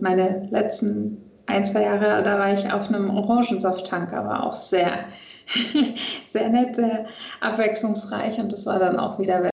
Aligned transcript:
meine 0.00 0.48
letzten 0.50 1.30
ein, 1.46 1.66
zwei 1.66 1.82
Jahre, 1.82 2.22
da 2.22 2.38
war 2.38 2.52
ich 2.52 2.72
auf 2.72 2.88
einem 2.88 3.10
Orangensafttanker, 3.10 4.24
war 4.24 4.46
auch 4.46 4.54
sehr, 4.54 5.06
sehr 6.28 6.48
nett, 6.48 6.78
äh, 6.78 7.06
abwechslungsreich 7.40 8.38
und 8.38 8.52
das 8.52 8.66
war 8.66 8.78
dann 8.78 8.98
auch 8.98 9.18
wieder 9.18 9.42
weg. 9.42 9.50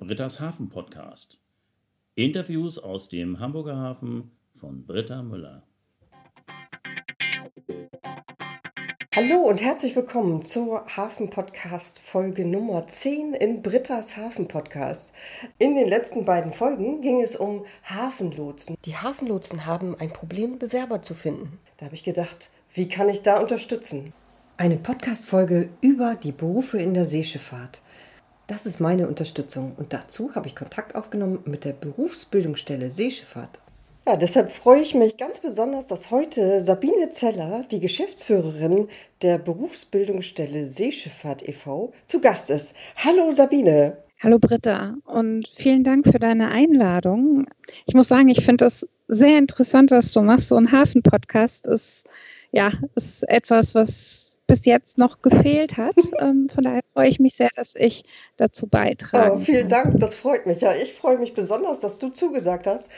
Britta's 0.00 0.38
Hafen 0.38 0.68
Podcast. 0.68 1.38
Interviews 2.14 2.78
aus 2.78 3.08
dem 3.08 3.40
Hamburger 3.40 3.76
Hafen 3.76 4.30
von 4.52 4.86
Britta 4.86 5.22
Müller. 5.22 5.65
Hallo 9.16 9.38
und 9.38 9.62
herzlich 9.62 9.96
willkommen 9.96 10.44
zur 10.44 10.84
Hafen-Podcast 10.94 12.00
Folge 12.00 12.44
Nummer 12.44 12.86
10 12.86 13.32
im 13.32 13.62
Britta's 13.62 14.18
Hafen-Podcast. 14.18 15.10
In 15.58 15.74
den 15.74 15.88
letzten 15.88 16.26
beiden 16.26 16.52
Folgen 16.52 17.00
ging 17.00 17.22
es 17.22 17.34
um 17.34 17.64
Hafenlotsen. 17.84 18.76
Die 18.84 18.94
Hafenlotsen 18.94 19.64
haben 19.64 19.98
ein 19.98 20.12
Problem, 20.12 20.58
Bewerber 20.58 21.00
zu 21.00 21.14
finden. 21.14 21.58
Da 21.78 21.86
habe 21.86 21.94
ich 21.94 22.04
gedacht, 22.04 22.50
wie 22.74 22.90
kann 22.90 23.08
ich 23.08 23.22
da 23.22 23.40
unterstützen? 23.40 24.12
Eine 24.58 24.76
Podcast-Folge 24.76 25.70
über 25.80 26.14
die 26.14 26.32
Berufe 26.32 26.76
in 26.76 26.92
der 26.92 27.06
Seeschifffahrt. 27.06 27.80
Das 28.48 28.66
ist 28.66 28.80
meine 28.80 29.08
Unterstützung 29.08 29.72
und 29.78 29.94
dazu 29.94 30.34
habe 30.34 30.48
ich 30.48 30.54
Kontakt 30.54 30.94
aufgenommen 30.94 31.38
mit 31.46 31.64
der 31.64 31.72
Berufsbildungsstelle 31.72 32.90
Seeschifffahrt. 32.90 33.60
Ja, 34.08 34.14
deshalb 34.14 34.52
freue 34.52 34.82
ich 34.82 34.94
mich 34.94 35.16
ganz 35.16 35.40
besonders, 35.40 35.88
dass 35.88 36.12
heute 36.12 36.60
Sabine 36.60 37.10
Zeller, 37.10 37.64
die 37.72 37.80
Geschäftsführerin 37.80 38.86
der 39.20 39.38
Berufsbildungsstelle 39.38 40.64
Seeschifffahrt 40.64 41.48
e.V., 41.48 41.92
zu 42.06 42.20
Gast 42.20 42.50
ist. 42.50 42.76
Hallo 42.94 43.32
Sabine. 43.32 43.96
Hallo 44.20 44.38
Britta 44.38 44.94
und 45.06 45.48
vielen 45.56 45.82
Dank 45.82 46.06
für 46.06 46.20
deine 46.20 46.50
Einladung. 46.52 47.48
Ich 47.86 47.94
muss 47.94 48.06
sagen, 48.06 48.28
ich 48.28 48.44
finde 48.44 48.66
das 48.66 48.86
sehr 49.08 49.38
interessant, 49.38 49.90
was 49.90 50.12
du 50.12 50.20
machst. 50.20 50.50
So 50.50 50.56
ein 50.56 50.70
Hafen-Podcast 50.70 51.66
ist 51.66 52.06
ja 52.52 52.74
ist 52.94 53.28
etwas, 53.28 53.74
was 53.74 54.38
bis 54.46 54.64
jetzt 54.66 54.98
noch 54.98 55.20
gefehlt 55.20 55.76
hat. 55.76 55.96
Ähm, 56.18 56.48
von 56.54 56.64
daher 56.64 56.82
freue 56.94 57.08
ich 57.08 57.18
mich 57.18 57.34
sehr, 57.34 57.50
dass 57.56 57.74
ich 57.74 58.04
dazu 58.36 58.68
beitrage. 58.68 59.34
Oh, 59.34 59.38
vielen 59.38 59.68
Dank, 59.68 59.98
das 59.98 60.14
freut 60.14 60.46
mich. 60.46 60.60
Ja, 60.60 60.72
ich 60.74 60.94
freue 60.94 61.18
mich 61.18 61.34
besonders, 61.34 61.80
dass 61.80 61.98
du 61.98 62.08
zugesagt 62.08 62.66
hast. 62.66 62.88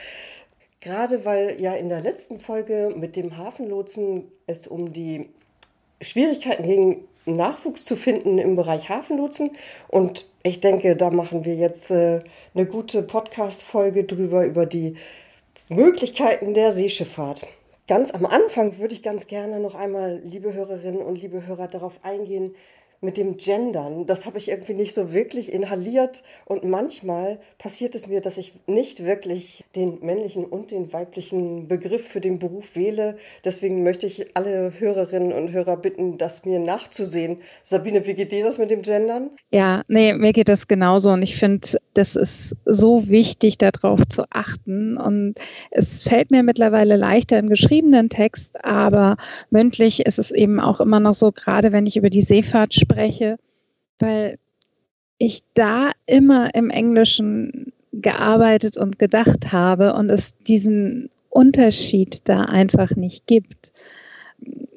Gerade 0.81 1.25
weil 1.25 1.59
ja 1.59 1.73
in 1.73 1.89
der 1.89 2.01
letzten 2.01 2.39
Folge 2.39 2.93
mit 2.95 3.15
dem 3.15 3.37
Hafenlotsen 3.37 4.31
es 4.47 4.65
um 4.65 4.93
die 4.93 5.29
Schwierigkeiten 6.01 6.63
ging, 6.63 7.03
Nachwuchs 7.25 7.83
zu 7.83 7.95
finden 7.95 8.37
im 8.37 8.55
Bereich 8.55 8.89
Hafenlotsen. 8.89 9.51
Und 9.89 10.25
ich 10.43 10.61
denke, 10.61 10.95
da 10.95 11.09
machen 11.09 11.43
wir 11.43 11.55
jetzt 11.55 11.91
äh, 11.91 12.21
eine 12.53 12.65
gute 12.65 13.03
Podcast-Folge 13.03 14.05
drüber, 14.05 14.45
über 14.45 14.65
die 14.65 14.95
Möglichkeiten 15.67 16.53
der 16.53 16.71
Seeschifffahrt. 16.71 17.45
Ganz 17.87 18.13
am 18.13 18.25
Anfang 18.25 18.77
würde 18.77 18.93
ich 18.93 19.03
ganz 19.03 19.27
gerne 19.27 19.59
noch 19.59 19.75
einmal, 19.75 20.21
liebe 20.23 20.53
Hörerinnen 20.53 21.01
und 21.01 21.21
liebe 21.21 21.45
Hörer, 21.45 21.67
darauf 21.67 21.99
eingehen, 22.03 22.55
mit 23.01 23.15
dem 23.15 23.37
Gendern, 23.37 24.05
das 24.05 24.25
habe 24.25 24.37
ich 24.37 24.49
irgendwie 24.49 24.73
nicht 24.73 24.93
so 24.93 25.13
wirklich 25.13 25.53
inhaliert. 25.53 26.21
Und 26.45 26.65
manchmal 26.65 27.39
passiert 27.57 27.95
es 27.95 28.07
mir, 28.07 28.19
dass 28.19 28.37
ich 28.37 28.53
nicht 28.67 29.05
wirklich 29.05 29.63
den 29.75 29.99
männlichen 30.01 30.43
und 30.43 30.71
den 30.71 30.91
weiblichen 30.91 31.67
Begriff 31.67 32.07
für 32.07 32.19
den 32.19 32.39
Beruf 32.39 32.75
wähle. 32.75 33.17
Deswegen 33.45 33.83
möchte 33.83 34.05
ich 34.05 34.35
alle 34.35 34.73
Hörerinnen 34.77 35.31
und 35.31 35.51
Hörer 35.51 35.77
bitten, 35.77 36.17
das 36.17 36.45
mir 36.45 36.59
nachzusehen. 36.59 37.37
Sabine, 37.63 38.05
wie 38.05 38.15
geht 38.15 38.33
dir 38.33 38.43
das 38.43 38.57
mit 38.57 38.69
dem 38.69 38.81
Gendern? 38.81 39.29
Ja, 39.51 39.83
nee, 39.87 40.13
mir 40.13 40.33
geht 40.33 40.49
das 40.49 40.67
genauso. 40.67 41.11
Und 41.11 41.21
ich 41.21 41.37
finde, 41.37 41.79
das 41.93 42.17
ist 42.17 42.57
so 42.65 43.07
wichtig, 43.07 43.57
darauf 43.57 44.01
zu 44.09 44.23
achten. 44.29 44.97
Und 44.97 45.35
es 45.71 46.03
fällt 46.03 46.31
mir 46.31 46.43
mittlerweile 46.43 46.97
leichter 46.97 47.39
im 47.39 47.49
geschriebenen 47.49 48.09
Text, 48.09 48.63
aber 48.63 49.15
mündlich 49.51 50.05
ist 50.05 50.19
es 50.19 50.31
eben 50.31 50.59
auch 50.59 50.81
immer 50.81 50.99
noch 50.99 51.13
so, 51.13 51.31
gerade 51.31 51.71
wenn 51.71 51.85
ich 51.85 51.95
über 51.95 52.09
die 52.09 52.21
Seefahrt 52.21 52.73
spreche, 52.73 52.88
spreche, 52.89 53.37
weil 53.99 54.37
ich 55.17 55.43
da 55.53 55.91
immer 56.05 56.53
im 56.55 56.69
Englischen 56.69 57.73
gearbeitet 57.91 58.77
und 58.77 58.99
gedacht 58.99 59.51
habe 59.51 59.93
und 59.93 60.09
es 60.09 60.33
diesen 60.47 61.09
Unterschied 61.29 62.21
da 62.25 62.45
einfach 62.45 62.91
nicht 62.91 63.27
gibt. 63.27 63.73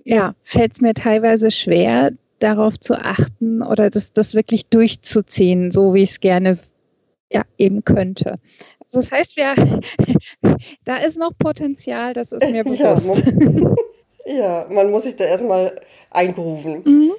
Ja, 0.04 0.34
fällt 0.42 0.72
es 0.72 0.80
mir 0.80 0.94
teilweise 0.94 1.50
schwer, 1.50 2.10
darauf 2.40 2.78
zu 2.80 2.94
achten 2.94 3.62
oder 3.62 3.88
das, 3.88 4.12
das 4.12 4.34
wirklich 4.34 4.66
durchzuziehen, 4.66 5.70
so 5.70 5.94
wie 5.94 6.02
ich 6.02 6.10
es 6.10 6.20
gerne 6.20 6.58
ja, 7.30 7.44
eben 7.56 7.84
könnte. 7.84 8.40
Also 8.80 8.98
das 9.00 9.12
heißt, 9.12 9.36
wir, 9.36 9.54
da 10.84 10.96
ist 10.96 11.16
noch 11.16 11.32
Potenzial, 11.38 12.14
das 12.14 12.32
ist 12.32 12.50
mir 12.50 12.64
bewusst. 12.64 12.80
Ja, 12.80 12.96
man, 13.54 13.76
ja, 14.26 14.66
man 14.70 14.90
muss 14.90 15.04
sich 15.04 15.14
da 15.14 15.24
erstmal 15.24 15.80
eingrooven. 16.10 16.82
Mhm. 16.84 17.12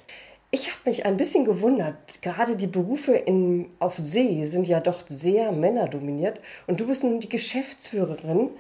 Ich 0.56 0.68
habe 0.68 0.78
mich 0.86 1.04
ein 1.08 1.18
bisschen 1.18 1.46
gewundert, 1.46 2.22
gerade 2.22 2.56
die 2.56 2.68
Berufe 2.68 3.14
in, 3.14 3.70
auf 3.80 3.98
See 3.98 4.46
sind 4.46 4.68
ja 4.68 4.82
doch 4.82 5.02
sehr 5.08 5.52
männerdominiert 5.52 6.42
und 6.68 6.80
du 6.80 6.86
bist 6.86 7.04
nun 7.04 7.20
die 7.20 7.28
Geschäftsführerin. 7.28 8.52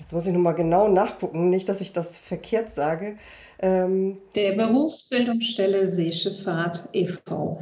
Jetzt 0.00 0.12
muss 0.12 0.26
ich 0.26 0.32
nochmal 0.32 0.56
genau 0.56 0.88
nachgucken, 0.88 1.48
nicht, 1.48 1.68
dass 1.68 1.80
ich 1.80 1.92
das 1.92 2.18
verkehrt 2.18 2.72
sage. 2.72 3.16
Ähm, 3.60 4.18
Der 4.34 4.54
Berufsbildungsstelle 4.54 5.92
Seeschifffahrt 5.92 6.88
e.V. 6.94 7.60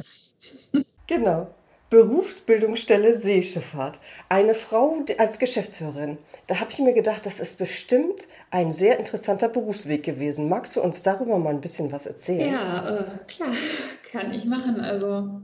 genau. 1.05 1.47
Berufsbildungsstelle 1.89 3.17
Seeschifffahrt. 3.17 3.99
Eine 4.29 4.53
Frau 4.53 5.03
als 5.17 5.39
Geschäftsführerin. 5.39 6.17
Da 6.45 6.59
habe 6.59 6.71
ich 6.71 6.79
mir 6.79 6.93
gedacht, 6.93 7.25
das 7.25 7.39
ist 7.39 7.57
bestimmt 7.57 8.27
ein 8.51 8.71
sehr 8.71 8.99
interessanter 8.99 9.49
Berufsweg 9.49 10.03
gewesen. 10.03 10.49
Magst 10.49 10.75
du 10.75 10.81
uns 10.81 11.01
darüber 11.01 11.39
mal 11.39 11.49
ein 11.49 11.61
bisschen 11.61 11.91
was 11.91 12.05
erzählen? 12.05 12.51
Ja, 12.51 12.97
äh, 12.97 13.03
klar, 13.27 13.53
kann 14.11 14.33
ich 14.33 14.45
machen. 14.45 14.79
Also 14.81 15.41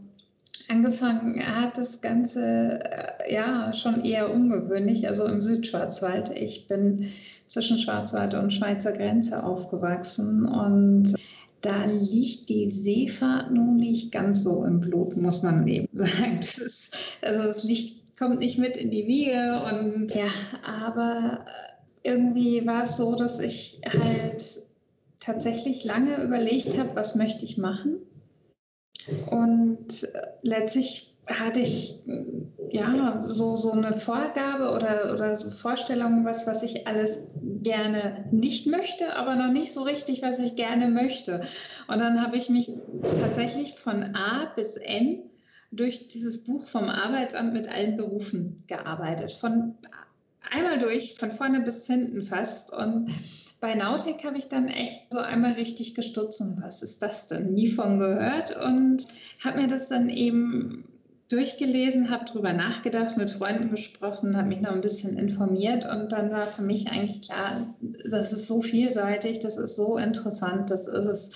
angefangen 0.67 1.43
hat 1.45 1.77
das 1.77 2.01
Ganze 2.01 2.79
äh, 2.83 3.33
ja 3.33 3.73
schon 3.73 4.03
eher 4.03 4.31
ungewöhnlich, 4.31 5.07
also 5.07 5.25
im 5.25 5.41
Südschwarzwald. 5.41 6.29
Ich 6.29 6.67
bin 6.67 7.09
zwischen 7.47 7.77
Schwarzwald 7.77 8.35
und 8.35 8.53
Schweizer 8.53 8.91
Grenze 8.91 9.43
aufgewachsen 9.43 10.45
und 10.45 11.15
da 11.65 11.85
liegt 11.85 12.49
die 12.49 12.69
Seefahrt 12.69 13.51
nun 13.51 13.77
nicht 13.77 14.11
ganz 14.11 14.43
so 14.43 14.63
im 14.63 14.81
Blut, 14.81 15.17
muss 15.17 15.41
man 15.41 15.67
eben 15.67 15.87
sagen. 15.93 16.37
Das 16.41 16.57
ist, 16.57 16.97
also 17.21 17.43
das 17.43 17.63
Licht 17.63 18.17
kommt 18.17 18.39
nicht 18.39 18.57
mit 18.57 18.77
in 18.77 18.91
die 18.91 19.07
Wiege 19.07 19.63
und 19.65 20.13
ja, 20.13 20.27
aber 20.63 21.45
irgendwie 22.03 22.65
war 22.65 22.83
es 22.83 22.97
so, 22.97 23.15
dass 23.15 23.39
ich 23.39 23.81
halt 23.85 24.43
tatsächlich 25.19 25.83
lange 25.83 26.23
überlegt 26.23 26.77
habe, 26.77 26.95
was 26.95 27.15
möchte 27.15 27.45
ich 27.45 27.57
machen. 27.57 27.97
Und 29.29 30.07
letztlich 30.43 31.14
hatte 31.27 31.59
ich 31.61 32.03
ja 32.71 33.25
so, 33.27 33.55
so 33.55 33.71
eine 33.71 33.93
Vorgabe 33.93 34.71
oder, 34.71 35.13
oder 35.13 35.37
so 35.37 35.49
Vorstellungen, 35.49 36.25
was, 36.25 36.45
was 36.45 36.63
ich 36.63 36.87
alles 36.87 37.19
gerne 37.41 38.25
nicht 38.31 38.67
möchte, 38.67 39.15
aber 39.15 39.35
noch 39.35 39.51
nicht 39.51 39.73
so 39.73 39.83
richtig, 39.83 40.21
was 40.21 40.39
ich 40.39 40.55
gerne 40.55 40.87
möchte. 40.87 41.41
Und 41.87 41.99
dann 41.99 42.21
habe 42.21 42.37
ich 42.37 42.49
mich 42.49 42.71
tatsächlich 43.19 43.75
von 43.75 44.15
A 44.15 44.51
bis 44.55 44.77
N 44.77 45.23
durch 45.71 46.07
dieses 46.07 46.43
Buch 46.43 46.67
vom 46.67 46.89
Arbeitsamt 46.89 47.53
mit 47.53 47.67
allen 47.67 47.97
Berufen 47.97 48.63
gearbeitet. 48.67 49.33
Von 49.33 49.75
einmal 50.51 50.77
durch, 50.77 51.15
von 51.17 51.31
vorne 51.31 51.61
bis 51.61 51.87
hinten 51.87 52.23
fast. 52.23 52.71
Und 52.71 53.09
bei 53.59 53.73
Nautic 53.73 54.23
habe 54.23 54.37
ich 54.37 54.47
dann 54.47 54.67
echt 54.67 55.11
so 55.11 55.19
einmal 55.19 55.53
richtig 55.53 55.95
gestutzt 55.95 56.39
und 56.41 56.61
was 56.61 56.83
ist 56.83 57.01
das 57.01 57.27
denn? 57.27 57.53
Nie 57.53 57.71
von 57.71 57.99
gehört 57.99 58.55
und 58.55 59.05
habe 59.43 59.61
mir 59.61 59.67
das 59.67 59.87
dann 59.87 60.09
eben 60.09 60.94
durchgelesen, 61.29 62.11
habe 62.11 62.25
darüber 62.25 62.53
nachgedacht, 62.53 63.17
mit 63.17 63.31
Freunden 63.31 63.71
gesprochen, 63.71 64.37
habe 64.37 64.47
mich 64.47 64.61
noch 64.61 64.71
ein 64.71 64.81
bisschen 64.81 65.17
informiert 65.17 65.85
und 65.85 66.11
dann 66.11 66.31
war 66.31 66.47
für 66.47 66.61
mich 66.61 66.89
eigentlich 66.89 67.21
klar, 67.21 67.73
das 67.81 68.31
ist 68.31 68.47
so 68.47 68.61
vielseitig, 68.61 69.39
das 69.39 69.57
ist 69.57 69.75
so 69.75 69.97
interessant, 69.97 70.69
das 70.69 70.87
ist 70.87 71.07
es. 71.07 71.29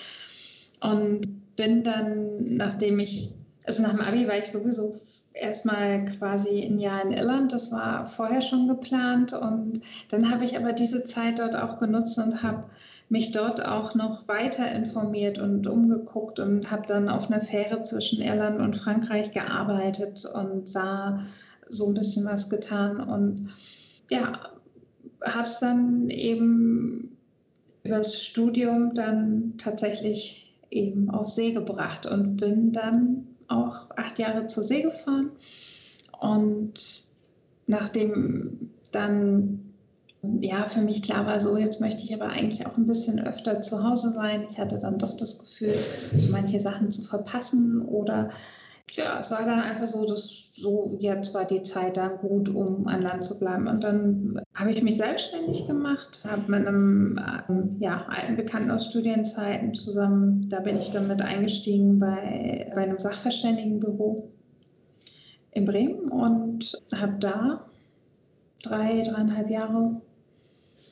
Und 0.80 1.56
bin 1.56 1.84
dann, 1.84 2.56
nachdem 2.56 3.00
ich, 3.00 3.34
also 3.66 3.84
nach 3.84 3.92
dem 3.92 4.02
Abi 4.02 4.28
war 4.28 4.38
ich 4.38 4.52
sowieso 4.52 4.96
erstmal 5.34 6.06
quasi 6.06 6.64
ein 6.64 6.80
Jahr 6.80 7.04
in 7.04 7.12
Irland, 7.12 7.52
das 7.52 7.72
war 7.72 8.06
vorher 8.08 8.42
schon 8.42 8.68
geplant 8.68 9.34
und 9.34 9.82
dann 10.10 10.30
habe 10.32 10.46
ich 10.46 10.56
aber 10.56 10.74
diese 10.74 11.04
Zeit 11.04 11.40
dort 11.40 11.56
auch 11.56 11.80
genutzt 11.80 12.18
und 12.18 12.44
habe 12.44 12.66
mich 13.10 13.32
dort 13.32 13.66
auch 13.66 13.96
noch 13.96 14.28
weiter 14.28 14.72
informiert 14.72 15.40
und 15.40 15.66
umgeguckt 15.68 16.40
und 16.40 16.70
habe 16.70 16.84
dann 16.88 17.10
auf 17.10 17.30
einer 17.30 17.42
Fähre 17.42 17.84
zwischen 17.84 18.22
Irland 18.22 18.62
und 18.62 18.78
Frankreich 18.78 19.32
gearbeitet 19.32 20.26
und 20.32 20.70
sah 20.70 21.26
so 21.68 21.88
ein 21.88 21.96
bisschen 21.96 22.26
was 22.26 22.50
getan 22.50 23.00
und 23.00 23.50
ja, 24.12 24.52
habe 25.24 25.44
es 25.44 25.60
dann 25.60 26.10
eben 26.10 27.18
übers 27.84 28.24
Studium 28.24 28.94
dann 28.94 29.56
tatsächlich 29.58 30.56
eben 30.70 31.10
auf 31.10 31.30
See 31.30 31.52
gebracht 31.52 32.06
und 32.06 32.38
bin 32.38 32.72
dann 32.72 33.28
auch 33.48 33.90
acht 33.98 34.20
Jahre 34.20 34.46
zur 34.46 34.62
See 34.62 34.84
gefahren 34.84 35.32
und 36.20 37.04
nachdem 37.66 38.70
dann 38.92 39.69
ja, 40.22 40.68
für 40.68 40.82
mich 40.82 41.02
klar 41.02 41.26
war 41.26 41.40
so, 41.40 41.58
jetzt 41.58 41.80
möchte 41.80 42.04
ich 42.04 42.14
aber 42.14 42.28
eigentlich 42.28 42.66
auch 42.66 42.78
ein 42.78 42.88
bisschen 42.88 43.26
öfter 43.26 43.62
zu 43.62 43.84
Hause 43.84 44.12
sein. 44.12 44.46
Ich 44.50 44.58
hatte 44.58 44.78
dann 44.80 44.98
doch 44.98 45.14
das 45.14 45.40
Gefühl, 45.40 45.76
so 46.16 46.30
manche 46.30 46.60
Sachen 46.60 46.92
zu 46.92 47.04
verpassen 47.04 47.82
oder 47.82 48.30
ja, 48.92 49.20
es 49.20 49.32
war 49.32 49.46
dann 49.46 49.60
einfach 49.60 49.88
so, 49.88 50.04
dass 50.04 50.52
so 50.54 50.98
jetzt 51.00 51.34
war 51.34 51.46
die 51.46 51.64
Zeit 51.64 51.98
dann 51.98 52.18
gut, 52.18 52.50
um 52.50 52.88
an 52.88 53.02
Land 53.02 53.24
zu 53.24 53.38
bleiben. 53.40 53.68
Und 53.68 53.84
dann 53.84 54.42
habe 54.56 54.72
ich 54.72 54.82
mich 54.82 54.98
selbstständig 54.98 55.68
gemacht, 55.68 56.26
habe 56.30 56.52
mit 56.52 56.68
einem 56.68 57.16
ähm, 57.48 57.78
ja, 57.80 58.06
alten 58.08 58.36
Bekannten 58.36 58.72
aus 58.72 58.88
Studienzeiten 58.88 59.74
zusammen, 59.74 60.50
da 60.50 60.60
bin 60.60 60.78
ich 60.78 60.92
dann 60.92 61.08
mit 61.08 61.22
eingestiegen 61.22 62.00
bei, 62.00 62.72
bei 62.76 62.82
einem 62.82 62.98
Sachverständigenbüro 62.98 64.32
in 65.52 65.66
Bremen 65.66 66.10
und 66.10 66.82
habe 66.94 67.14
da 67.20 67.66
drei, 68.64 69.02
dreieinhalb 69.04 69.50
Jahre 69.50 70.02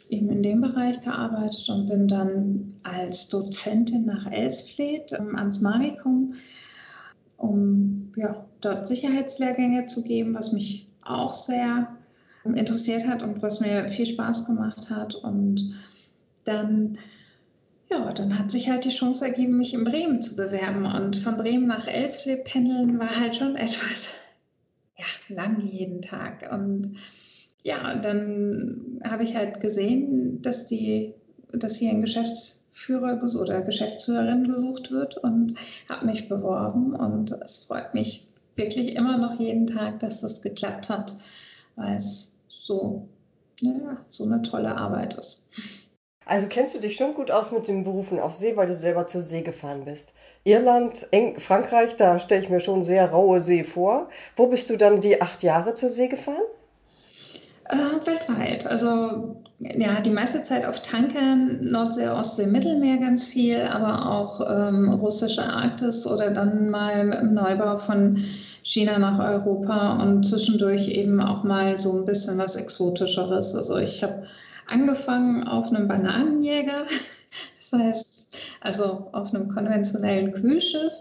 eben 0.09 0.30
in 0.30 0.44
dem 0.44 0.62
Bereich 0.62 1.01
gearbeitet 1.01 1.69
und 1.69 1.88
bin 1.88 2.07
dann 2.07 2.80
als 2.83 3.30
Dozentin 3.30 4.06
nach 4.06 4.31
Elsfleth 4.31 5.13
ähm, 5.13 5.36
ans 5.36 5.62
Marikum, 5.62 6.33
um 7.38 8.12
ja, 8.15 8.45
dort 8.62 8.88
Sicherheitslehrgänge 8.88 9.86
zu 9.86 10.04
geben, 10.04 10.33
was 10.33 10.51
mich 10.51 10.88
auch 11.01 11.33
sehr 11.33 11.95
ähm, 12.45 12.56
interessiert 12.56 13.07
hat 13.07 13.24
und 13.24 13.42
was 13.42 13.59
mir 13.59 13.89
viel 13.89 14.06
Spaß 14.06 14.45
gemacht 14.45 14.89
hat. 14.89 15.15
Und 15.15 15.75
dann, 16.45 16.98
ja, 17.89 18.13
dann 18.13 18.39
hat 18.39 18.51
sich 18.51 18.69
halt 18.69 18.86
die 18.86 18.89
Chance 18.89 19.25
ergeben, 19.25 19.57
mich 19.57 19.74
in 19.74 19.83
Bremen 19.83 20.21
zu 20.21 20.36
bewerben. 20.36 20.86
Und 20.86 21.18
von 21.18 21.38
Bremen 21.38 21.68
nach 21.68 21.88
Elsfleth 21.88 22.45
pendeln 22.45 23.00
war 23.00 23.19
halt 23.19 23.36
schon 23.36 23.56
etwas 23.57 24.13
ja, 24.98 25.06
lang 25.30 25.62
jeden 25.62 26.01
Tag. 26.01 26.50
Und 26.51 26.98
ja, 27.68 27.96
dann 27.96 29.02
habe 29.04 29.24
ich 29.24 29.36
halt 29.36 29.60
gesehen, 29.60 30.42
dass 30.42 30.68
die, 30.68 31.14
dass 31.52 31.75
hier 31.75 31.92
ein 31.92 32.02
Geschäftsführer 32.02 33.19
oder 33.22 33.62
Geschäftsführerin 33.62 34.48
gesucht 34.48 34.90
wird 34.90 35.18
und 35.18 35.56
habe 35.90 36.06
mich 36.06 36.30
beworben 36.30 36.96
und 36.96 37.34
es 37.44 37.60
freut 37.60 37.94
mich 37.94 38.25
wirklich 38.56 38.96
immer 38.96 39.18
noch 39.18 39.38
jeden 39.38 39.68
Tag, 39.68 40.00
dass 40.00 40.22
das 40.22 40.42
geklappt 40.42 40.88
hat, 40.88 41.14
weil 41.75 41.98
es 41.98 42.38
so, 42.48 43.10
naja, 43.62 43.98
so 44.08 44.24
eine 44.24 44.42
tolle 44.44 44.78
Arbeit 44.78 45.16
ist. 45.16 45.50
Also 46.25 46.48
kennst 46.48 46.74
du 46.74 46.80
dich 46.80 46.96
schon 46.96 47.16
gut 47.16 47.31
aus 47.31 47.52
mit 47.52 47.68
den 47.68 47.84
Berufen 47.84 48.18
auf 48.18 48.34
See, 48.34 48.56
weil 48.56 48.68
du 48.68 48.75
selber 48.75 49.06
zur 49.08 49.22
See 49.22 49.42
gefahren 49.42 49.84
bist. 49.84 50.14
Irland, 50.46 51.06
Eng 51.12 51.38
Frankreich, 51.38 51.98
da 51.98 52.18
stelle 52.18 52.44
ich 52.44 52.50
mir 52.50 52.62
schon 52.62 52.86
sehr 52.86 53.12
raue 53.12 53.42
See 53.42 53.66
vor. 53.66 54.08
Wo 54.38 54.48
bist 54.48 54.69
du 54.69 54.78
dann 54.78 55.02
die 55.02 55.22
acht 55.22 55.44
Jahre 55.44 55.74
zur 55.74 55.90
See 55.90 56.08
gefahren? 56.08 56.44
Äh, 57.69 58.06
weltweit. 58.06 58.66
Also 58.66 59.44
ja, 59.60 60.02
die 60.02 60.12
meiste 60.12 60.44
Zeit 60.44 60.66
auf 60.66 60.81
Tankern, 60.81 61.60
Nordsee, 61.62 62.08
Ostsee, 62.10 62.46
Mittelmeer 62.46 62.98
ganz 62.98 63.28
viel, 63.28 63.62
aber 63.62 64.12
auch 64.12 64.40
ähm, 64.50 64.90
russische 64.90 65.44
Arktis 65.44 66.06
oder 66.06 66.30
dann 66.30 66.69
mal 66.69 67.12
im 67.22 67.34
Neubau 67.34 67.78
von 67.78 68.18
China 68.64 69.00
nach 69.00 69.19
Europa 69.19 70.02
und 70.02 70.24
zwischendurch 70.25 70.90
eben 70.90 71.19
auch 71.19 71.44
mal 71.44 71.80
so 71.80 71.98
ein 71.98 72.06
bisschen 72.06 72.38
was 72.38 72.56
Exotischeres. 72.56 73.56
Also 73.56 73.78
ich 73.78 74.04
habe 74.04 74.28
angefangen 74.68 75.48
auf 75.48 75.69
einem 75.69 75.88
Bananenjäger, 75.88 76.86
das 77.58 77.74
heißt 77.74 78.38
also 78.62 79.10
auf 79.12 79.34
einem 79.34 79.50
konventionellen 79.50 80.34
Kühlschiff. 80.34 80.94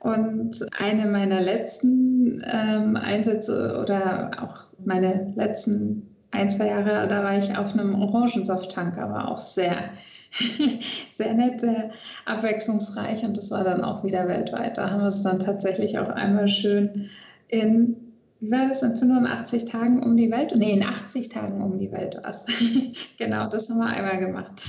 Und 0.00 0.66
eine 0.76 1.06
meiner 1.06 1.40
letzten 1.40 2.11
ähm, 2.28 2.96
Einsätze 2.96 3.78
oder 3.80 4.30
auch 4.42 4.62
meine 4.84 5.32
letzten 5.36 6.12
ein, 6.32 6.50
zwei 6.50 6.68
Jahre, 6.68 7.06
da 7.08 7.22
war 7.22 7.38
ich 7.38 7.56
auf 7.56 7.74
einem 7.74 7.94
Orangensafttanker, 7.94 9.10
war 9.10 9.30
auch 9.30 9.40
sehr, 9.40 9.90
sehr 11.12 11.34
nett, 11.34 11.60
sehr 11.60 11.90
abwechslungsreich 12.24 13.22
und 13.22 13.36
das 13.36 13.50
war 13.50 13.64
dann 13.64 13.84
auch 13.84 14.02
wieder 14.02 14.26
weltweit. 14.28 14.78
Da 14.78 14.90
haben 14.90 15.02
wir 15.02 15.08
es 15.08 15.22
dann 15.22 15.38
tatsächlich 15.38 15.98
auch 15.98 16.08
einmal 16.08 16.48
schön 16.48 17.10
in, 17.48 17.96
wie 18.40 18.50
war 18.50 18.66
das, 18.66 18.82
in 18.82 18.96
85 18.96 19.66
Tagen 19.66 20.02
um 20.02 20.16
die 20.16 20.30
Welt? 20.30 20.54
Nee, 20.56 20.72
in 20.72 20.82
80 20.82 21.28
Tagen 21.28 21.62
um 21.62 21.78
die 21.78 21.92
Welt 21.92 22.16
war 22.16 22.30
es. 22.30 22.46
genau, 23.18 23.48
das 23.48 23.68
haben 23.68 23.78
wir 23.78 23.86
einmal 23.86 24.18
gemacht. 24.18 24.62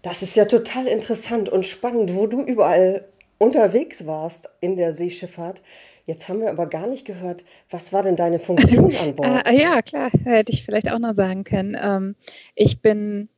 Das 0.00 0.22
ist 0.22 0.34
ja 0.36 0.46
total 0.46 0.86
interessant 0.86 1.50
und 1.50 1.66
spannend, 1.66 2.14
wo 2.14 2.26
du 2.26 2.40
überall 2.40 3.04
unterwegs 3.38 4.06
warst 4.06 4.48
in 4.60 4.76
der 4.76 4.92
Seeschifffahrt. 4.92 5.60
Jetzt 6.04 6.28
haben 6.28 6.40
wir 6.40 6.50
aber 6.50 6.66
gar 6.66 6.86
nicht 6.86 7.04
gehört, 7.04 7.44
was 7.70 7.92
war 7.92 8.02
denn 8.02 8.16
deine 8.16 8.38
Funktion 8.38 8.94
an 9.00 9.14
Bord? 9.14 9.48
äh, 9.48 9.60
ja, 9.60 9.82
klar, 9.82 10.10
hätte 10.24 10.52
ich 10.52 10.64
vielleicht 10.64 10.90
auch 10.90 10.98
noch 10.98 11.14
sagen 11.14 11.44
können. 11.44 11.76
Ähm, 11.80 12.16
ich 12.54 12.80
bin 12.80 13.28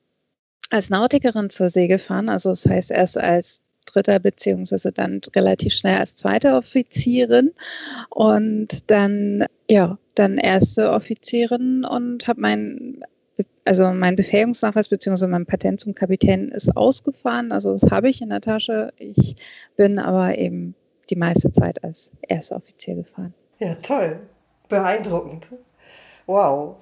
als 0.70 0.90
Nautikerin 0.90 1.50
zur 1.50 1.69
See 1.69 1.88
gefahren, 1.88 2.28
also 2.28 2.50
das 2.50 2.66
heißt 2.66 2.90
erst 2.90 3.19
als 3.19 3.61
dritter 3.87 4.19
beziehungsweise 4.19 4.93
dann 4.93 5.20
relativ 5.37 5.75
schnell 5.75 5.99
als 5.99 6.16
zweite 6.16 6.55
Offizierin 6.55 7.52
und 8.08 8.90
dann 8.90 9.44
ja 9.69 9.99
dann 10.14 10.38
erste 10.38 10.90
Offizierin 10.90 11.84
und 11.84 12.26
habe 12.26 12.40
mein 12.40 13.05
also 13.66 13.90
mein 13.93 14.16
Befähigungsnachweis 14.16 14.88
bzw. 14.88 15.26
mein 15.26 15.46
Patent 15.46 15.81
zum 15.81 15.94
Kapitän 15.94 16.50
ist 16.50 16.76
ausgefahren, 16.76 17.52
also 17.52 17.72
das 17.72 17.90
habe 17.90 18.08
ich 18.08 18.20
in 18.20 18.31
der 18.31 18.40
Tasche. 18.40 18.93
Ich 18.99 19.37
bin 19.76 19.99
aber 19.99 20.38
eben 20.38 20.75
die 21.10 21.16
meiste 21.16 21.52
Zeit 21.52 21.82
als 21.84 22.10
erster 22.22 22.56
Offizier 22.56 22.96
gefahren. 22.96 23.34
Ja, 23.58 23.74
toll. 23.76 24.20
Beeindruckend. 24.68 25.48
Wow. 26.26 26.76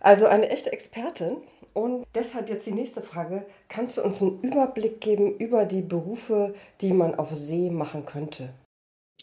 Also 0.00 0.26
eine 0.26 0.48
echte 0.50 0.72
Expertin. 0.72 1.38
Und 1.74 2.06
deshalb 2.14 2.48
jetzt 2.48 2.66
die 2.66 2.72
nächste 2.72 3.02
Frage. 3.02 3.44
Kannst 3.68 3.96
du 3.96 4.02
uns 4.02 4.20
einen 4.20 4.40
Überblick 4.40 5.00
geben 5.00 5.36
über 5.36 5.64
die 5.64 5.82
Berufe, 5.82 6.54
die 6.80 6.92
man 6.92 7.14
auf 7.14 7.34
See 7.34 7.70
machen 7.70 8.04
könnte? 8.04 8.50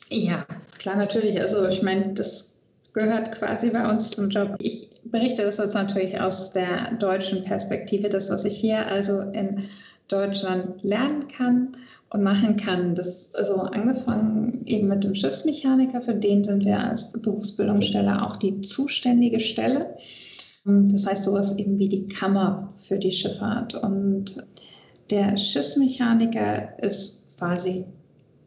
Ja, 0.09 0.45
klar, 0.77 0.95
natürlich. 0.95 1.41
Also 1.41 1.67
ich 1.67 1.81
meine, 1.81 2.13
das 2.13 2.61
gehört 2.93 3.33
quasi 3.33 3.71
bei 3.71 3.89
uns 3.89 4.11
zum 4.11 4.29
Job. 4.29 4.55
Ich 4.59 4.89
berichte 5.03 5.43
das 5.43 5.57
jetzt 5.57 5.73
natürlich 5.73 6.19
aus 6.19 6.53
der 6.53 6.93
deutschen 6.93 7.43
Perspektive, 7.43 8.09
das, 8.09 8.29
was 8.29 8.45
ich 8.45 8.57
hier 8.57 8.87
also 8.87 9.19
in 9.19 9.63
Deutschland 10.07 10.83
lernen 10.83 11.27
kann 11.27 11.71
und 12.09 12.23
machen 12.23 12.57
kann. 12.57 12.95
Das 12.95 13.33
also 13.33 13.55
angefangen 13.55 14.61
eben 14.65 14.87
mit 14.87 15.03
dem 15.03 15.15
Schiffsmechaniker, 15.15 16.01
für 16.01 16.13
den 16.13 16.43
sind 16.43 16.65
wir 16.65 16.79
als 16.79 17.11
Berufsbildungsstelle 17.11 18.23
auch 18.23 18.35
die 18.35 18.61
zuständige 18.61 19.39
Stelle. 19.39 19.97
Das 20.63 21.05
heißt 21.05 21.23
sowas 21.23 21.57
eben 21.57 21.77
wie 21.77 21.89
die 21.89 22.07
Kammer 22.07 22.73
für 22.75 22.97
die 22.97 23.11
Schifffahrt. 23.11 23.75
Und 23.75 24.47
der 25.09 25.37
Schiffsmechaniker 25.37 26.79
ist 26.83 27.37
quasi 27.37 27.85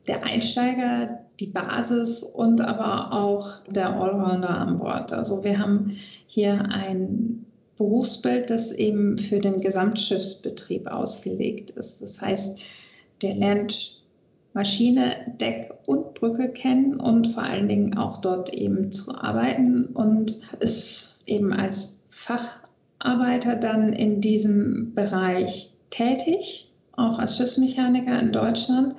der 0.06 0.24
Einsteiger, 0.24 1.20
die 1.38 1.46
Basis 1.46 2.22
und 2.22 2.60
aber 2.60 3.12
auch 3.12 3.62
der 3.68 3.94
Allrounder 3.94 4.50
an 4.50 4.78
Bord. 4.78 5.12
Also 5.12 5.44
wir 5.44 5.58
haben 5.58 5.96
hier 6.26 6.64
ein 6.72 7.44
Berufsbild, 7.78 8.50
das 8.50 8.72
eben 8.72 9.18
für 9.18 9.38
den 9.38 9.60
Gesamtschiffsbetrieb 9.60 10.88
ausgelegt 10.88 11.70
ist. 11.70 12.02
Das 12.02 12.20
heißt, 12.20 12.60
der 13.22 13.34
lernt 13.34 14.02
Maschine, 14.52 15.34
Deck 15.40 15.72
und 15.86 16.14
Brücke 16.14 16.48
kennen 16.48 16.98
und 16.98 17.28
vor 17.28 17.44
allen 17.44 17.68
Dingen 17.68 17.96
auch 17.96 18.18
dort 18.18 18.52
eben 18.52 18.90
zu 18.90 19.14
arbeiten 19.14 19.86
und 19.86 20.40
ist 20.58 21.16
eben 21.26 21.52
als 21.52 22.02
Facharbeiter 22.08 23.54
dann 23.54 23.92
in 23.92 24.20
diesem 24.20 24.94
Bereich 24.94 25.72
tätig, 25.90 26.70
auch 26.96 27.18
als 27.20 27.36
Schiffsmechaniker 27.36 28.18
in 28.18 28.32
Deutschland. 28.32 28.96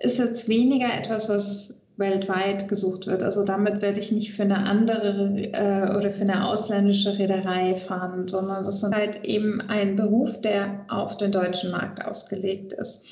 Ist 0.00 0.18
jetzt 0.18 0.48
weniger 0.48 0.92
etwas, 0.94 1.28
was 1.28 1.81
weltweit 2.02 2.68
gesucht 2.68 3.06
wird. 3.06 3.22
Also 3.22 3.44
damit 3.44 3.80
werde 3.80 4.00
ich 4.00 4.12
nicht 4.12 4.34
für 4.34 4.42
eine 4.42 4.58
andere 4.58 5.40
äh, 5.52 5.96
oder 5.96 6.10
für 6.10 6.22
eine 6.22 6.46
ausländische 6.46 7.18
Reederei 7.18 7.74
fahren, 7.74 8.28
sondern 8.28 8.64
das 8.64 8.82
ist 8.82 8.94
halt 8.94 9.24
eben 9.24 9.62
ein 9.62 9.96
Beruf, 9.96 10.38
der 10.42 10.84
auf 10.88 11.16
den 11.16 11.32
deutschen 11.32 11.70
Markt 11.70 12.04
ausgelegt 12.04 12.74
ist. 12.74 13.06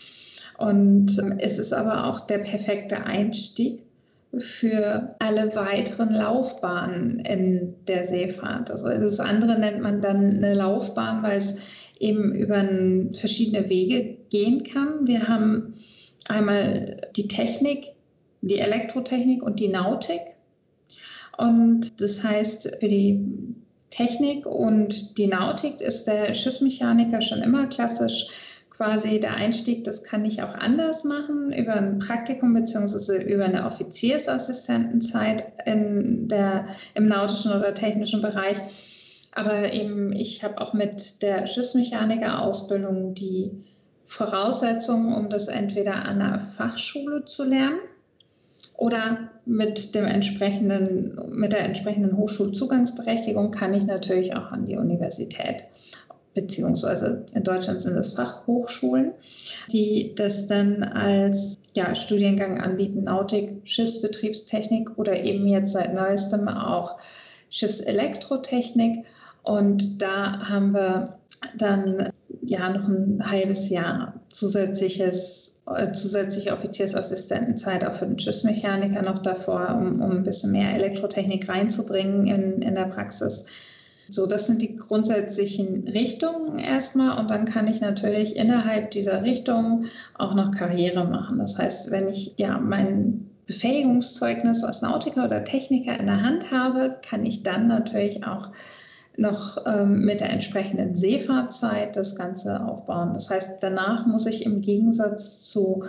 Und 0.59 1.19
ähm, 1.19 1.37
es 1.39 1.59
ist 1.59 1.73
aber 1.73 2.05
auch 2.05 2.21
der 2.21 2.39
perfekte 2.39 3.07
Einstieg 3.07 3.85
für 4.37 5.17
alle 5.19 5.55
weiteren 5.57 6.13
Laufbahnen 6.13 7.21
in 7.21 7.75
der 7.89 8.05
Seefahrt. 8.05 8.71
Also 8.71 8.89
das 8.89 9.19
andere 9.19 9.59
nennt 9.59 9.81
man 9.81 10.03
dann 10.03 10.37
eine 10.37 10.55
Laufbahn, 10.55 11.23
weil 11.23 11.39
es 11.39 11.57
eben 11.99 12.35
über 12.35 12.63
verschiedene 13.13 13.69
Wege 13.69 14.19
gehen 14.31 14.63
kann. 14.65 15.07
Wir 15.07 15.29
haben 15.29 15.75
einmal 16.27 17.09
die 17.17 17.29
Technik, 17.29 17.93
die 18.43 18.59
Elektrotechnik 18.59 19.43
und 19.43 19.61
die 19.61 19.69
Nautik. 19.69 20.21
Und 21.37 22.01
das 22.01 22.23
heißt, 22.23 22.77
für 22.81 22.89
die 22.89 23.55
Technik 23.91 24.47
und 24.47 25.19
die 25.19 25.27
Nautik 25.27 25.81
ist 25.81 26.05
der 26.05 26.35
Schiffsmechaniker 26.35 27.21
schon 27.21 27.43
immer 27.43 27.67
klassisch 27.67 28.29
quasi 28.81 29.21
der 29.21 29.35
Einstieg, 29.35 29.85
das 29.85 30.05
kann 30.05 30.25
ich 30.25 30.43
auch 30.43 30.55
anders 30.55 31.05
machen, 31.05 31.53
über 31.53 31.75
ein 31.75 31.99
Praktikum 31.99 32.55
bzw. 32.55 33.23
über 33.23 33.45
eine 33.45 33.67
Offiziersassistentenzeit 33.67 35.53
in 35.67 36.29
der, 36.29 36.67
im 36.95 37.07
nautischen 37.07 37.53
oder 37.53 37.75
technischen 37.75 38.23
Bereich. 38.23 38.57
Aber 39.35 39.73
eben, 39.73 40.13
ich 40.13 40.43
habe 40.43 40.59
auch 40.63 40.73
mit 40.73 41.21
der 41.21 41.47
Schiffsmechaniker-Ausbildung 41.47 43.15
die 43.15 43.51
Voraussetzungen, 44.05 45.15
um 45.15 45.29
das 45.29 45.49
entweder 45.49 45.97
an 45.97 46.23
einer 46.23 46.41
Fachschule 46.41 47.27
zu 47.27 47.45
lernen 47.45 47.81
oder 48.77 49.31
mit, 49.45 49.95
dem 49.95 50.05
entsprechenden, 50.07 51.19
mit 51.31 51.53
der 51.53 51.65
entsprechenden 51.65 52.17
Hochschulzugangsberechtigung 52.17 53.51
kann 53.51 53.75
ich 53.75 53.87
natürlich 53.87 54.37
auch 54.37 54.53
an 54.53 54.65
die 54.65 54.77
Universität 54.77 55.65
beziehungsweise 56.35 57.27
in 57.35 57.43
Deutschland 57.43 57.83
sind 57.83 57.97
es 57.97 58.13
Fachhochschulen, 58.15 59.13
die 59.73 60.15
das 60.15 60.47
dann 60.47 60.83
als 60.83 61.59
ja, 61.75 61.95
Studiengang 61.95 62.61
anbieten, 62.61 63.05
Nautik, 63.05 63.61
Schiffsbetriebstechnik 63.65 64.97
oder 64.97 65.23
eben 65.23 65.47
jetzt 65.47 65.73
seit 65.73 65.95
neuestem 65.95 66.49
auch 66.49 66.99
Schiffselektrotechnik. 67.51 69.05
Und 69.43 70.03
da 70.03 70.49
haben 70.49 70.73
wir 70.73 71.19
dann 71.57 72.10
ja 72.43 72.71
noch 72.71 72.89
ein 72.89 73.23
halbes 73.31 73.69
Jahr 73.69 74.21
zusätzliches, 74.29 75.61
äh, 75.67 75.93
zusätzliche 75.93 76.53
Offiziersassistentenzeit 76.53 77.85
auch 77.85 77.95
für 77.95 78.07
den 78.07 78.19
Schiffsmechaniker 78.19 79.03
noch 79.03 79.19
davor, 79.19 79.77
um, 79.77 80.01
um 80.01 80.11
ein 80.11 80.25
bisschen 80.25 80.53
mehr 80.53 80.75
Elektrotechnik 80.75 81.49
reinzubringen 81.49 82.27
in, 82.27 82.63
in 82.63 82.75
der 82.75 82.87
Praxis. 82.87 83.47
So, 84.09 84.27
das 84.27 84.49
sind 84.49 84.61
die 84.61 84.75
grundsätzlichen 84.75 85.87
Richtungen 85.87 86.59
erstmal 86.59 87.19
und 87.19 87.31
dann 87.31 87.45
kann 87.45 87.69
ich 87.69 87.81
natürlich 87.81 88.35
innerhalb 88.35 88.91
dieser 88.91 89.23
Richtung 89.23 89.85
auch 90.19 90.35
noch 90.35 90.51
Karriere 90.51 91.05
machen. 91.05 91.39
Das 91.39 91.57
heißt, 91.57 91.93
wenn 91.93 92.09
ich 92.09 92.35
ja 92.37 92.59
mein 92.59 93.31
Befähigungszeugnis 93.47 94.65
als 94.65 94.83
Nautiker 94.83 95.25
oder 95.25 95.45
Techniker 95.45 95.99
in 95.99 96.07
der 96.07 96.23
Hand 96.23 96.51
habe, 96.51 96.99
kann 97.09 97.25
ich 97.25 97.45
dann 97.45 97.69
natürlich 97.69 98.25
auch 98.25 98.49
noch 99.21 99.59
ähm, 99.67 100.05
mit 100.05 100.21
der 100.21 100.31
entsprechenden 100.31 100.97
Seefahrtzeit 100.97 101.97
das 101.97 102.17
Ganze 102.17 102.65
aufbauen. 102.65 103.15
Das 103.15 103.31
heißt, 103.31 103.63
danach 103.63 104.07
muss 104.07 104.27
ich 104.27 104.45
im 104.45 104.61
Gegensatz 104.63 105.51
zu 105.51 105.85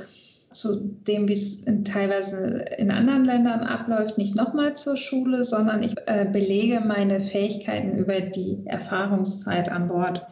zu 0.52 0.76
dem, 1.08 1.30
wie 1.30 1.34
es 1.34 1.62
teilweise 1.86 2.66
in 2.78 2.92
anderen 2.92 3.24
Ländern 3.24 3.62
abläuft, 3.62 4.18
nicht 4.18 4.36
nochmal 4.36 4.76
zur 4.76 4.98
Schule, 4.98 5.46
sondern 5.46 5.82
ich 5.82 5.96
äh, 6.08 6.28
belege 6.30 6.82
meine 6.82 7.22
Fähigkeiten 7.22 7.98
über 7.98 8.20
die 8.20 8.60
Erfahrungszeit 8.66 9.72
an 9.72 9.88
Bord. 9.88 10.28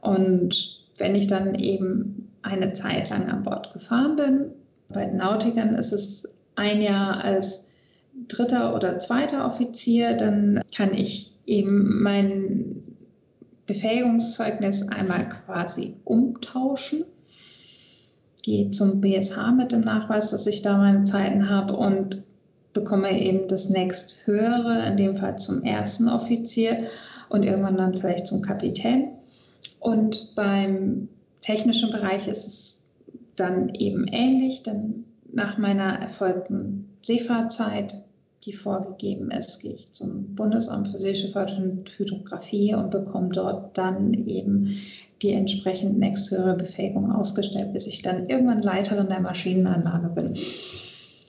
Und 0.00 0.80
wenn 0.98 1.14
ich 1.14 1.28
dann 1.28 1.54
eben 1.54 2.32
eine 2.42 2.72
Zeit 2.72 3.10
lang 3.10 3.30
an 3.30 3.44
Bord 3.44 3.72
gefahren 3.72 4.16
bin, 4.16 4.50
bei 4.88 5.04
den 5.04 5.18
Nautikern 5.18 5.76
ist 5.76 5.92
es 5.92 6.28
ein 6.56 6.82
Jahr 6.82 7.22
als 7.22 7.68
dritter 8.26 8.74
oder 8.74 8.98
zweiter 8.98 9.46
Offizier, 9.46 10.14
dann 10.14 10.60
kann 10.74 10.92
ich 10.92 11.32
eben 11.50 12.02
mein 12.02 12.82
Befähigungszeugnis 13.66 14.88
einmal 14.88 15.28
quasi 15.28 15.94
umtauschen 16.04 17.04
gehe 18.42 18.70
zum 18.70 19.00
BSH 19.00 19.52
mit 19.56 19.72
dem 19.72 19.80
Nachweis, 19.80 20.30
dass 20.30 20.46
ich 20.46 20.62
da 20.62 20.78
meine 20.78 21.04
Zeiten 21.04 21.50
habe 21.50 21.76
und 21.76 22.22
bekomme 22.72 23.20
eben 23.20 23.48
das 23.48 23.68
nächst 23.68 24.26
höhere, 24.26 24.86
in 24.86 24.96
dem 24.96 25.16
Fall 25.16 25.38
zum 25.38 25.62
ersten 25.62 26.08
Offizier 26.08 26.78
und 27.28 27.42
irgendwann 27.42 27.76
dann 27.76 27.96
vielleicht 27.96 28.28
zum 28.28 28.42
Kapitän. 28.42 29.08
Und 29.78 30.34
beim 30.36 31.08
technischen 31.40 31.90
Bereich 31.90 32.28
ist 32.28 32.46
es 32.46 32.82
dann 33.36 33.74
eben 33.74 34.06
ähnlich, 34.06 34.62
denn 34.62 35.04
nach 35.32 35.58
meiner 35.58 35.98
erfolgten 36.00 36.88
Seefahrtzeit, 37.02 38.04
die 38.44 38.52
vorgegeben 38.52 39.30
ist, 39.30 39.60
gehe 39.60 39.74
ich 39.74 39.92
zum 39.92 40.34
Bundesamt 40.34 40.88
für 40.88 40.98
Seeschifffahrt 40.98 41.58
und 41.58 41.90
Hydrographie 41.98 42.74
und 42.74 42.90
bekomme 42.90 43.28
dort 43.28 43.76
dann 43.76 44.14
eben 44.26 44.76
die 45.22 45.32
entsprechend 45.32 45.98
nächsthöhere 45.98 46.56
Befähigung 46.56 47.12
ausgestellt, 47.12 47.72
bis 47.74 47.86
ich 47.86 48.00
dann 48.00 48.28
irgendwann 48.28 48.62
Leiterin 48.62 49.08
der 49.08 49.20
Maschinenanlage 49.20 50.08
bin. 50.08 50.34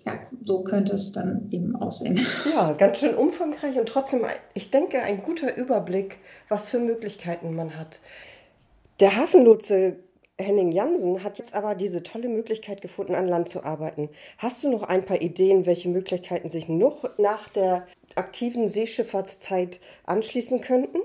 Ja, 0.05 0.13
so 0.43 0.63
könnte 0.63 0.93
es 0.93 1.11
dann 1.11 1.47
eben 1.51 1.75
aussehen. 1.75 2.19
Ja, 2.55 2.71
ganz 2.71 2.99
schön 2.99 3.15
umfangreich 3.15 3.77
und 3.77 3.89
trotzdem, 3.89 4.21
ich 4.53 4.71
denke, 4.71 5.01
ein 5.01 5.21
guter 5.23 5.55
Überblick, 5.57 6.17
was 6.47 6.69
für 6.69 6.79
Möglichkeiten 6.79 7.53
man 7.53 7.77
hat. 7.77 7.99
Der 9.01 9.17
Hafenlotse 9.17 9.97
Henning 10.41 10.71
Jansen 10.71 11.23
hat 11.23 11.37
jetzt 11.37 11.55
aber 11.55 11.75
diese 11.75 12.03
tolle 12.03 12.29
Möglichkeit 12.29 12.81
gefunden, 12.81 13.15
an 13.15 13.27
Land 13.27 13.49
zu 13.49 13.63
arbeiten. 13.63 14.09
Hast 14.37 14.63
du 14.63 14.69
noch 14.69 14.83
ein 14.83 15.05
paar 15.05 15.21
Ideen, 15.21 15.65
welche 15.65 15.89
Möglichkeiten 15.89 16.49
sich 16.49 16.67
noch 16.67 17.17
nach 17.17 17.49
der 17.49 17.87
aktiven 18.15 18.67
Seeschifffahrtszeit 18.67 19.79
anschließen 20.05 20.61
könnten? 20.61 20.99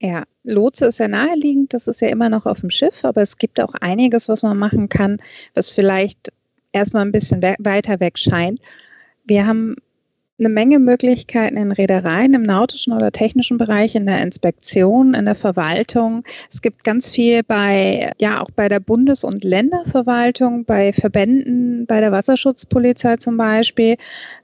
Ja, 0.00 0.24
Lotse 0.42 0.86
ist 0.86 0.98
ja 0.98 1.06
naheliegend, 1.06 1.74
das 1.74 1.86
ist 1.86 2.00
ja 2.00 2.08
immer 2.08 2.28
noch 2.28 2.46
auf 2.46 2.60
dem 2.60 2.70
Schiff, 2.70 3.04
aber 3.04 3.22
es 3.22 3.38
gibt 3.38 3.60
auch 3.60 3.74
einiges, 3.74 4.28
was 4.28 4.42
man 4.42 4.58
machen 4.58 4.88
kann, 4.88 5.20
was 5.54 5.70
vielleicht 5.70 6.32
erstmal 6.72 7.04
ein 7.04 7.12
bisschen 7.12 7.40
we 7.42 7.54
weiter 7.60 8.00
weg 8.00 8.18
scheint. 8.18 8.60
Wir 9.24 9.46
haben 9.46 9.76
eine 10.44 10.52
Menge 10.52 10.78
Möglichkeiten 10.78 11.56
in 11.56 11.72
Reedereien, 11.72 12.34
im 12.34 12.42
nautischen 12.42 12.92
oder 12.92 13.10
technischen 13.12 13.56
Bereich, 13.58 13.94
in 13.94 14.06
der 14.06 14.20
Inspektion, 14.22 15.14
in 15.14 15.24
der 15.24 15.36
Verwaltung. 15.36 16.24
Es 16.50 16.62
gibt 16.62 16.84
ganz 16.84 17.10
viel 17.10 17.42
bei, 17.44 18.12
ja, 18.20 18.42
auch 18.42 18.50
bei 18.50 18.68
der 18.68 18.80
Bundes- 18.80 19.24
und 19.24 19.44
Länderverwaltung, 19.44 20.64
bei 20.64 20.92
Verbänden, 20.92 21.86
bei 21.86 22.00
der 22.00 22.10
Wasserschutzpolizei 22.12 23.16
zum 23.18 23.36
Beispiel, 23.36 23.96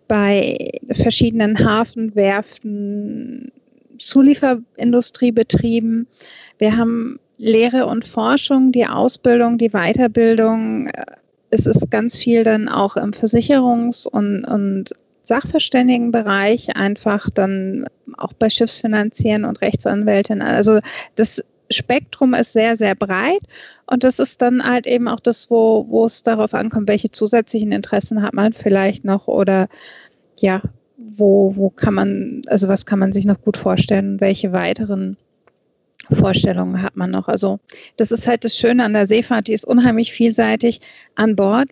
bei 0.06 0.70
verschiedenen 0.92 1.58
Hafenwerften, 1.58 3.50
Zulieferindustriebetrieben. 3.98 6.06
Wir 6.58 6.76
haben 6.76 7.18
Lehre 7.36 7.86
und 7.86 8.06
Forschung, 8.06 8.70
die 8.72 8.86
Ausbildung, 8.86 9.58
die 9.58 9.70
Weiterbildung. 9.70 10.90
Es 11.50 11.66
ist 11.66 11.90
ganz 11.90 12.18
viel 12.18 12.44
dann 12.44 12.68
auch 12.68 12.96
im 12.96 13.10
Versicherungs- 13.10 14.08
und, 14.08 14.44
und 14.44 14.92
Sachverständigenbereich, 15.28 16.76
einfach 16.76 17.30
dann 17.30 17.86
auch 18.16 18.32
bei 18.32 18.50
Schiffsfinanzieren 18.50 19.44
und 19.44 19.60
Rechtsanwältinnen. 19.60 20.46
Also 20.46 20.80
das 21.14 21.44
Spektrum 21.70 22.34
ist 22.34 22.52
sehr, 22.52 22.76
sehr 22.76 22.94
breit 22.94 23.42
und 23.86 24.04
das 24.04 24.18
ist 24.18 24.40
dann 24.40 24.64
halt 24.64 24.86
eben 24.86 25.06
auch 25.06 25.20
das, 25.20 25.50
wo, 25.50 25.86
wo 25.88 26.06
es 26.06 26.22
darauf 26.22 26.54
ankommt, 26.54 26.88
welche 26.88 27.10
zusätzlichen 27.10 27.72
Interessen 27.72 28.22
hat 28.22 28.32
man 28.32 28.54
vielleicht 28.54 29.04
noch 29.04 29.28
oder 29.28 29.68
ja, 30.36 30.62
wo, 30.96 31.54
wo 31.56 31.70
kann 31.70 31.94
man, 31.94 32.42
also 32.46 32.68
was 32.68 32.86
kann 32.86 32.98
man 32.98 33.12
sich 33.12 33.26
noch 33.26 33.42
gut 33.42 33.56
vorstellen 33.56 34.14
und 34.14 34.20
welche 34.20 34.52
weiteren 34.52 35.16
Vorstellungen 36.10 36.82
hat 36.82 36.96
man 36.96 37.10
noch? 37.10 37.28
Also 37.28 37.60
das 37.96 38.10
ist 38.10 38.26
halt 38.26 38.44
das 38.44 38.56
Schöne 38.56 38.84
an 38.84 38.94
der 38.94 39.06
Seefahrt, 39.06 39.48
die 39.48 39.52
ist 39.52 39.66
unheimlich 39.66 40.12
vielseitig 40.12 40.80
an 41.14 41.36
Bord 41.36 41.68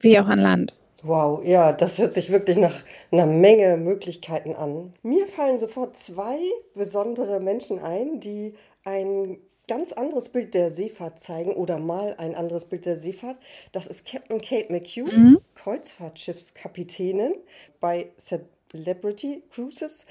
wie 0.00 0.18
auch 0.18 0.28
an 0.28 0.40
Land. 0.40 0.75
Wow, 1.06 1.44
ja, 1.44 1.72
das 1.72 1.98
hört 1.98 2.14
sich 2.14 2.32
wirklich 2.32 2.56
nach 2.56 2.82
einer 3.12 3.26
Menge 3.26 3.76
Möglichkeiten 3.76 4.56
an. 4.56 4.92
Mir 5.02 5.28
fallen 5.28 5.58
sofort 5.58 5.96
zwei 5.96 6.36
besondere 6.74 7.38
Menschen 7.38 7.78
ein, 7.78 8.18
die 8.18 8.54
ein 8.84 9.38
ganz 9.68 9.92
anderes 9.92 10.28
Bild 10.30 10.54
der 10.54 10.70
Seefahrt 10.70 11.20
zeigen 11.20 11.52
oder 11.52 11.78
mal 11.78 12.14
ein 12.18 12.34
anderes 12.34 12.64
Bild 12.64 12.86
der 12.86 12.96
Seefahrt. 12.96 13.36
Das 13.70 13.86
ist 13.86 14.04
Captain 14.04 14.40
Kate 14.40 14.72
McHugh, 14.72 15.12
mhm. 15.12 15.40
Kreuzfahrtschiffskapitänin 15.54 17.34
bei 17.78 18.10
Celebrity 18.18 19.44
Cruises. 19.52 20.06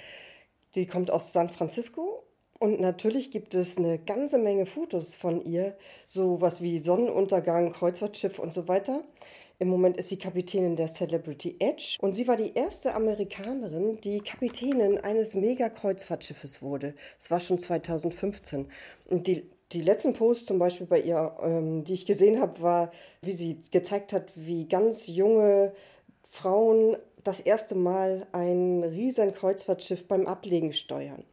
Die 0.75 0.85
kommt 0.85 1.11
aus 1.11 1.33
San 1.33 1.49
Francisco. 1.49 2.23
Und 2.57 2.79
natürlich 2.79 3.31
gibt 3.31 3.53
es 3.53 3.77
eine 3.77 3.99
ganze 3.99 4.37
Menge 4.37 4.65
Fotos 4.65 5.13
von 5.13 5.41
ihr, 5.41 5.75
so 6.07 6.39
was 6.39 6.61
wie 6.61 6.79
Sonnenuntergang, 6.79 7.73
Kreuzfahrtschiff 7.73 8.39
und 8.39 8.53
so 8.53 8.69
weiter. 8.69 9.03
Im 9.57 9.69
Moment 9.69 9.95
ist 9.97 10.09
sie 10.09 10.17
Kapitänin 10.17 10.75
der 10.75 10.87
Celebrity 10.87 11.55
Edge 11.59 11.97
und 12.01 12.13
sie 12.13 12.27
war 12.27 12.35
die 12.35 12.53
erste 12.55 12.93
Amerikanerin, 12.93 14.01
die 14.01 14.19
Kapitänin 14.19 14.97
eines 14.97 15.33
Mega-Kreuzfahrtschiffes 15.35 16.61
wurde. 16.61 16.93
Es 17.17 17.31
war 17.31 17.39
schon 17.39 17.57
2015. 17.57 18.67
Und 19.05 19.27
die, 19.27 19.49
die 19.71 19.81
letzten 19.81 20.13
Posts 20.13 20.47
zum 20.47 20.59
Beispiel 20.59 20.87
bei 20.87 20.99
ihr, 20.99 21.37
ähm, 21.41 21.85
die 21.85 21.93
ich 21.93 22.05
gesehen 22.05 22.41
habe, 22.41 22.61
war, 22.61 22.91
wie 23.21 23.31
sie 23.31 23.61
gezeigt 23.71 24.11
hat, 24.11 24.29
wie 24.35 24.67
ganz 24.67 25.07
junge 25.07 25.73
Frauen 26.29 26.97
das 27.23 27.39
erste 27.39 27.75
Mal 27.75 28.27
ein 28.33 28.83
riesen 28.83 29.33
Kreuzfahrtschiff 29.33 30.05
beim 30.07 30.27
Ablegen 30.27 30.73
steuern. 30.73 31.23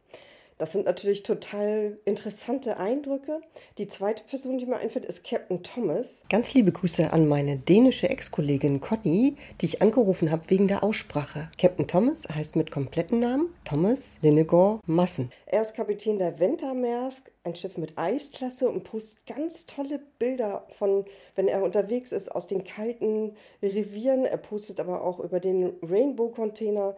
Das 0.57 0.71
sind 0.71 0.85
natürlich 0.85 1.23
total 1.23 1.97
interessante 2.05 2.77
Eindrücke. 2.77 3.41
Die 3.77 3.87
zweite 3.87 4.23
Person, 4.23 4.57
die 4.57 4.65
mir 4.65 4.77
einfällt, 4.77 5.05
ist 5.05 5.23
Captain 5.23 5.63
Thomas. 5.63 6.23
Ganz 6.29 6.53
liebe 6.53 6.71
Grüße 6.71 7.11
an 7.11 7.27
meine 7.27 7.57
dänische 7.57 8.09
Ex-Kollegin 8.09 8.79
Conny, 8.79 9.35
die 9.61 9.65
ich 9.65 9.81
angerufen 9.81 10.31
habe 10.31 10.43
wegen 10.49 10.67
der 10.67 10.83
Aussprache. 10.83 11.49
Captain 11.59 11.87
Thomas 11.87 12.27
heißt 12.33 12.55
mit 12.55 12.71
kompletten 12.71 13.19
Namen 13.19 13.53
Thomas 13.65 14.19
Linnegor 14.21 14.79
Massen. 14.85 15.31
Er 15.45 15.61
ist 15.61 15.75
Kapitän 15.75 16.19
der 16.19 16.39
Ventermaersk, 16.39 17.31
ein 17.43 17.55
Schiff 17.55 17.77
mit 17.77 17.97
Eisklasse 17.97 18.69
und 18.69 18.83
postet 18.83 19.25
ganz 19.25 19.65
tolle 19.65 19.99
Bilder 20.19 20.65
von, 20.69 21.05
wenn 21.35 21.47
er 21.47 21.63
unterwegs 21.63 22.11
ist, 22.11 22.29
aus 22.29 22.47
den 22.47 22.63
kalten 22.63 23.35
Revieren. 23.61 24.25
Er 24.25 24.37
postet 24.37 24.79
aber 24.79 25.03
auch 25.03 25.19
über 25.19 25.39
den 25.39 25.73
Rainbow-Container. 25.81 26.95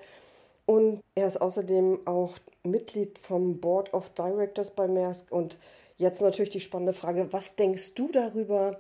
Und 0.65 1.01
er 1.13 1.27
ist 1.27 1.37
außerdem 1.41 1.99
auch 2.05 2.35
Mitglied 2.63 3.19
vom 3.19 3.59
Board 3.59 3.93
of 3.93 4.09
Directors 4.09 4.71
bei 4.71 4.87
Maersk. 4.87 5.31
Und 5.31 5.57
jetzt 5.97 6.21
natürlich 6.21 6.49
die 6.49 6.59
spannende 6.59 6.93
Frage, 6.93 7.27
was 7.31 7.55
denkst 7.55 7.93
du 7.93 8.11
darüber, 8.11 8.79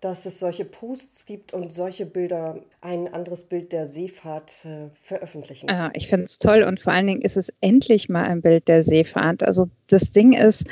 dass 0.00 0.26
es 0.26 0.38
solche 0.38 0.64
Posts 0.64 1.26
gibt 1.26 1.54
und 1.54 1.72
solche 1.72 2.04
Bilder 2.06 2.60
ein 2.80 3.12
anderes 3.12 3.44
Bild 3.44 3.72
der 3.72 3.86
Seefahrt 3.86 4.64
äh, 4.64 4.90
veröffentlichen. 5.02 5.70
Ah, 5.70 5.90
ich 5.94 6.08
finde 6.08 6.26
es 6.26 6.38
toll 6.38 6.62
und 6.62 6.80
vor 6.80 6.92
allen 6.92 7.06
Dingen 7.06 7.22
ist 7.22 7.36
es 7.36 7.52
endlich 7.60 8.08
mal 8.08 8.24
ein 8.24 8.42
Bild 8.42 8.68
der 8.68 8.82
Seefahrt. 8.82 9.42
Also 9.42 9.68
das 9.88 10.12
Ding 10.12 10.34
ist, 10.34 10.64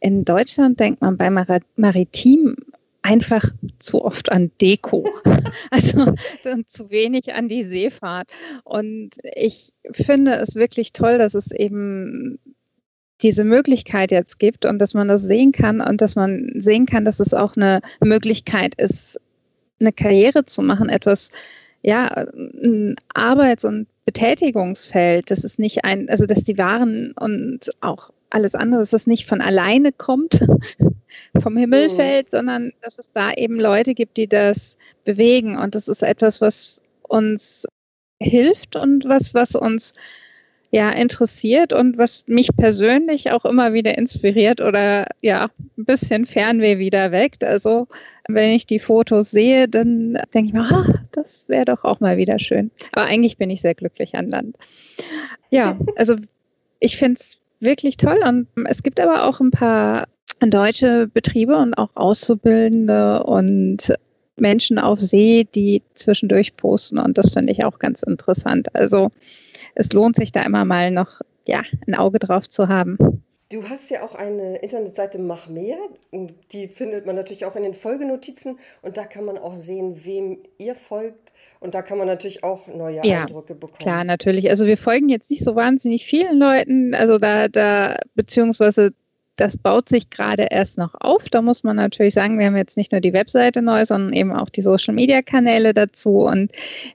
in 0.00 0.24
Deutschland 0.24 0.80
denkt 0.80 1.00
man 1.00 1.16
bei 1.16 1.30
Mar 1.30 1.60
Maritim 1.76 2.56
einfach 3.02 3.44
zu 3.78 4.04
oft 4.04 4.30
an 4.30 4.50
Deko, 4.60 5.08
also 5.70 6.14
zu 6.66 6.90
wenig 6.90 7.34
an 7.34 7.48
die 7.48 7.64
Seefahrt. 7.64 8.28
Und 8.64 9.10
ich 9.34 9.72
finde 9.92 10.34
es 10.34 10.54
wirklich 10.54 10.92
toll, 10.92 11.18
dass 11.18 11.34
es 11.34 11.50
eben 11.50 12.38
diese 13.22 13.44
Möglichkeit 13.44 14.10
jetzt 14.10 14.38
gibt 14.38 14.64
und 14.64 14.78
dass 14.78 14.94
man 14.94 15.08
das 15.08 15.22
sehen 15.22 15.52
kann 15.52 15.80
und 15.80 16.00
dass 16.00 16.16
man 16.16 16.52
sehen 16.56 16.86
kann, 16.86 17.04
dass 17.04 17.20
es 17.20 17.34
auch 17.34 17.56
eine 17.56 17.80
Möglichkeit 18.00 18.74
ist, 18.76 19.20
eine 19.80 19.92
Karriere 19.92 20.44
zu 20.46 20.62
machen, 20.62 20.88
etwas, 20.88 21.30
ja, 21.82 22.06
ein 22.06 22.96
Arbeits- 23.14 23.64
und 23.64 23.86
Betätigungsfeld, 24.04 25.30
dass 25.30 25.44
es 25.44 25.58
nicht 25.58 25.84
ein, 25.84 26.08
also 26.08 26.26
dass 26.26 26.44
die 26.44 26.58
Waren 26.58 27.12
und 27.12 27.70
auch 27.80 28.10
alles 28.32 28.54
andere, 28.54 28.80
dass 28.80 28.90
das 28.90 29.06
nicht 29.06 29.26
von 29.26 29.40
alleine 29.40 29.92
kommt, 29.92 30.40
vom 31.42 31.56
Himmel 31.56 31.90
mhm. 31.90 31.96
fällt, 31.96 32.30
sondern 32.30 32.72
dass 32.82 32.98
es 32.98 33.10
da 33.10 33.32
eben 33.32 33.60
Leute 33.60 33.94
gibt, 33.94 34.16
die 34.16 34.28
das 34.28 34.76
bewegen. 35.04 35.58
Und 35.58 35.74
das 35.74 35.88
ist 35.88 36.02
etwas, 36.02 36.40
was 36.40 36.80
uns 37.02 37.66
hilft 38.20 38.76
und 38.76 39.04
was, 39.06 39.34
was 39.34 39.54
uns 39.54 39.94
ja 40.70 40.90
interessiert 40.90 41.74
und 41.74 41.98
was 41.98 42.24
mich 42.26 42.48
persönlich 42.56 43.30
auch 43.30 43.44
immer 43.44 43.74
wieder 43.74 43.98
inspiriert 43.98 44.62
oder 44.62 45.06
ja 45.20 45.50
ein 45.76 45.84
bisschen 45.84 46.24
Fernweh 46.24 46.78
wieder 46.78 47.12
weckt. 47.12 47.44
Also 47.44 47.88
wenn 48.26 48.52
ich 48.52 48.66
die 48.66 48.78
Fotos 48.78 49.30
sehe, 49.30 49.68
dann 49.68 50.18
denke 50.32 50.48
ich 50.48 50.54
mir, 50.54 50.62
ah, 50.62 51.02
das 51.12 51.48
wäre 51.48 51.66
doch 51.66 51.84
auch 51.84 52.00
mal 52.00 52.16
wieder 52.16 52.38
schön. 52.38 52.70
Aber 52.92 53.04
eigentlich 53.04 53.36
bin 53.36 53.50
ich 53.50 53.60
sehr 53.60 53.74
glücklich 53.74 54.14
an 54.14 54.30
Land. 54.30 54.56
Ja, 55.50 55.76
also 55.96 56.16
ich 56.80 56.96
finde 56.96 57.20
es 57.20 57.41
wirklich 57.62 57.96
toll 57.96 58.18
und 58.26 58.48
es 58.66 58.82
gibt 58.82 59.00
aber 59.00 59.26
auch 59.26 59.40
ein 59.40 59.50
paar 59.50 60.08
deutsche 60.40 61.08
Betriebe 61.08 61.56
und 61.56 61.74
auch 61.74 61.90
Auszubildende 61.94 63.22
und 63.22 63.94
Menschen 64.36 64.78
auf 64.78 64.98
See, 65.00 65.46
die 65.54 65.82
zwischendurch 65.94 66.56
posten 66.56 66.98
und 66.98 67.16
das 67.18 67.32
finde 67.32 67.52
ich 67.52 67.64
auch 67.64 67.78
ganz 67.78 68.02
interessant. 68.02 68.74
Also 68.74 69.10
es 69.74 69.92
lohnt 69.92 70.16
sich 70.16 70.32
da 70.32 70.42
immer 70.42 70.64
mal 70.64 70.90
noch 70.90 71.20
ja, 71.46 71.62
ein 71.86 71.94
Auge 71.94 72.18
drauf 72.18 72.48
zu 72.48 72.68
haben. 72.68 73.22
Du 73.52 73.68
hast 73.68 73.90
ja 73.90 74.02
auch 74.02 74.14
eine 74.14 74.56
Internetseite 74.56 75.18
Mach 75.18 75.46
mehr. 75.46 75.76
Die 76.52 76.68
findet 76.68 77.04
man 77.04 77.14
natürlich 77.14 77.44
auch 77.44 77.54
in 77.54 77.62
den 77.62 77.74
Folgenotizen 77.74 78.58
und 78.80 78.96
da 78.96 79.04
kann 79.04 79.26
man 79.26 79.36
auch 79.36 79.54
sehen, 79.54 80.04
wem 80.04 80.38
ihr 80.58 80.74
folgt 80.74 81.34
und 81.60 81.74
da 81.74 81.82
kann 81.82 81.98
man 81.98 82.06
natürlich 82.06 82.44
auch 82.44 82.66
neue 82.66 83.04
ja, 83.04 83.22
Eindrücke 83.22 83.54
bekommen. 83.54 83.78
Klar, 83.78 84.04
natürlich. 84.04 84.48
Also 84.48 84.64
wir 84.66 84.78
folgen 84.78 85.10
jetzt 85.10 85.30
nicht 85.30 85.44
so 85.44 85.54
wahnsinnig 85.54 86.06
vielen 86.06 86.38
Leuten, 86.38 86.94
also 86.94 87.18
da, 87.18 87.48
da 87.48 87.98
beziehungsweise 88.14 88.92
das 89.36 89.56
baut 89.56 89.88
sich 89.88 90.10
gerade 90.10 90.48
erst 90.50 90.78
noch 90.78 90.94
auf. 91.00 91.28
Da 91.30 91.42
muss 91.42 91.64
man 91.64 91.76
natürlich 91.76 92.14
sagen, 92.14 92.38
wir 92.38 92.46
haben 92.46 92.56
jetzt 92.56 92.76
nicht 92.76 92.92
nur 92.92 93.00
die 93.00 93.12
Webseite 93.12 93.62
neu, 93.62 93.84
sondern 93.86 94.12
eben 94.12 94.32
auch 94.32 94.50
die 94.50 94.62
Social-Media-Kanäle 94.62 95.72
dazu. 95.72 96.18
Und 96.26 96.52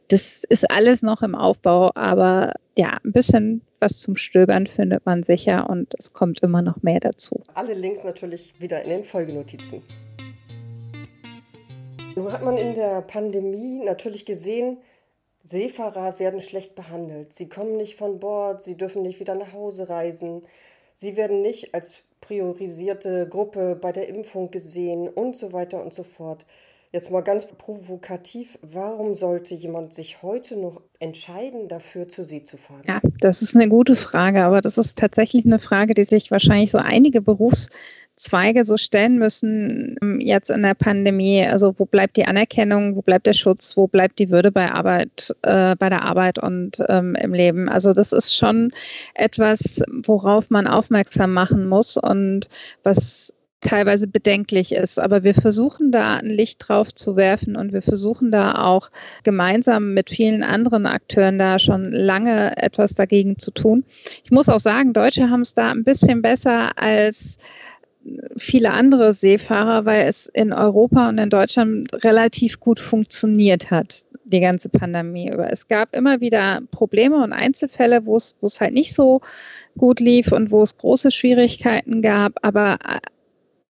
das 0.10 0.44
ist 0.44 0.70
alles 0.70 1.02
noch 1.02 1.24
im 1.24 1.36
Aufbau. 1.36 1.92
Aber 1.96 2.54
ja, 2.78 2.98
ein 3.04 3.12
bisschen 3.12 3.62
was 3.80 3.98
zum 3.98 4.18
Stöbern 4.18 4.68
findet 4.68 5.06
man 5.06 5.24
sicher 5.24 5.70
und 5.70 5.94
es 5.98 6.14
kommt 6.14 6.42
immer 6.42 6.62
noch 6.62 6.82
mehr 6.82 7.00
dazu. 7.00 7.42
Alle 7.54 7.74
Links 7.74 8.04
natürlich 8.04 8.54
wieder 8.60 8.82
in 8.84 8.90
den 8.90 9.04
Folgenotizen. 9.04 9.84
Nun 12.16 12.32
hat 12.32 12.44
man 12.44 12.58
in 12.58 12.74
der 12.74 13.02
Pandemie 13.02 13.84
natürlich 13.84 14.26
gesehen, 14.26 14.78
Seefahrer 15.44 16.20
werden 16.20 16.42
schlecht 16.42 16.76
behandelt. 16.76 17.32
Sie 17.32 17.48
kommen 17.48 17.78
nicht 17.78 17.96
von 17.96 18.20
Bord, 18.20 18.62
sie 18.64 18.76
dürfen 18.76 19.02
nicht 19.02 19.20
wieder 19.20 19.36
nach 19.36 19.54
Hause 19.54 19.88
reisen. 19.88 20.42
Sie 20.94 21.16
werden 21.16 21.42
nicht 21.42 21.76
als 21.76 22.04
priorisierte 22.22 23.28
Gruppe 23.30 23.78
bei 23.80 23.92
der 23.92 24.08
Impfung 24.10 24.52
gesehen 24.52 25.08
und 25.08 25.36
so 25.36 25.54
weiter 25.54 25.82
und 25.82 25.94
so 25.94 26.04
fort. 26.04 26.46
Jetzt 26.94 27.12
mal 27.12 27.22
ganz 27.22 27.46
provokativ, 27.46 28.58
warum 28.62 29.14
sollte 29.14 29.54
jemand 29.56 29.94
sich 29.94 30.22
heute 30.22 30.56
noch 30.56 30.82
entscheiden, 31.00 31.68
dafür 31.68 32.08
zu 32.08 32.24
Sie 32.24 32.44
zu 32.44 32.56
fahren? 32.58 32.84
Ja, 32.88 33.02
das 33.20 33.42
ist 33.42 33.56
eine 33.56 33.68
gute 33.68 33.98
Frage, 33.98 34.44
aber 34.44 34.62
das 34.62 34.78
ist 34.78 34.98
tatsächlich 34.98 35.46
eine 35.46 35.60
Frage, 35.60 35.94
die 35.94 36.06
sich 36.06 36.32
wahrscheinlich 36.32 36.72
so 36.72 36.78
einige 36.78 37.22
Berufs- 37.22 37.70
Zweige 38.18 38.66
so 38.66 38.78
stellen 38.78 39.20
müssen 39.20 39.96
ähm, 40.02 40.20
jetzt 40.20 40.50
in 40.50 40.64
der 40.64 40.74
Pandemie. 40.74 41.46
Also 41.46 41.76
wo 41.78 41.86
bleibt 41.86 42.18
die 42.18 42.26
Anerkennung, 42.26 42.96
wo 42.96 43.02
bleibt 43.02 43.28
der 43.28 43.34
Schutz, 43.34 43.78
wo 43.78 43.88
bleibt 43.88 44.20
die 44.20 44.30
Würde 44.30 44.52
bei 44.52 44.72
Arbeit, 44.72 45.36
äh, 45.44 45.76
bei 45.76 45.90
der 45.90 46.04
Arbeit 46.04 46.40
und 46.40 46.84
ähm, 46.90 47.16
im 47.16 47.34
Leben. 47.34 47.70
Also 47.70 47.94
das 47.94 48.12
ist 48.12 48.36
schon 48.36 48.72
etwas, 49.14 49.82
worauf 49.88 50.50
man 50.50 50.68
aufmerksam 50.68 51.32
machen 51.32 51.68
muss 51.68 51.96
und 51.96 52.50
was 52.84 53.34
teilweise 53.62 54.08
bedenklich 54.08 54.72
ist. 54.72 55.00
Aber 55.00 55.24
wir 55.24 55.34
versuchen 55.34 55.92
da 55.92 56.18
ein 56.18 56.30
Licht 56.30 56.68
drauf 56.68 56.94
zu 56.94 57.16
werfen 57.16 57.56
und 57.56 57.74
wir 57.74 57.82
versuchen 57.82 58.32
da 58.32 58.64
auch 58.64 58.90
gemeinsam 59.24 59.94
mit 59.94 60.10
vielen 60.10 60.44
anderen 60.44 60.86
Akteuren 60.86 61.40
da 61.40 61.60
schon 61.60 61.92
lange 61.92 62.58
etwas 62.58 62.94
dagegen 62.94 63.38
zu 63.38 63.52
tun. 63.52 63.84
Ich 64.24 64.32
muss 64.32 64.50
auch 64.50 64.60
sagen, 64.60 64.94
Deutsche 64.94 65.30
haben 65.30 65.42
es 65.42 65.54
da 65.54 65.72
ein 65.72 65.84
bisschen 65.84 66.22
besser 66.22 66.78
als 66.78 67.38
viele 68.38 68.72
andere 68.72 69.14
Seefahrer, 69.14 69.86
weil 69.86 70.08
es 70.08 70.28
in 70.28 70.54
Europa 70.54 71.10
und 71.10 71.18
in 71.18 71.30
Deutschland 71.30 71.92
relativ 72.04 72.60
gut 72.60 72.80
funktioniert 72.80 73.72
hat, 73.72 74.06
die 74.26 74.40
ganze 74.40 74.70
Pandemie 74.70 75.32
über. 75.32 75.52
Es 75.52 75.68
gab 75.68 75.96
immer 75.96 76.20
wieder 76.20 76.62
Probleme 76.72 77.24
und 77.24 77.34
Einzelfälle, 77.34 78.06
wo 78.06 78.18
es, 78.18 78.36
wo 78.42 78.48
es 78.48 78.60
halt 78.60 78.74
nicht 78.74 78.94
so 78.94 79.22
gut 79.78 80.00
lief 80.00 80.32
und 80.32 80.52
wo 80.52 80.64
es 80.64 80.78
große 80.78 81.12
Schwierigkeiten 81.12 82.02
gab, 82.02 82.34
aber 82.42 82.80
äh, 82.84 83.00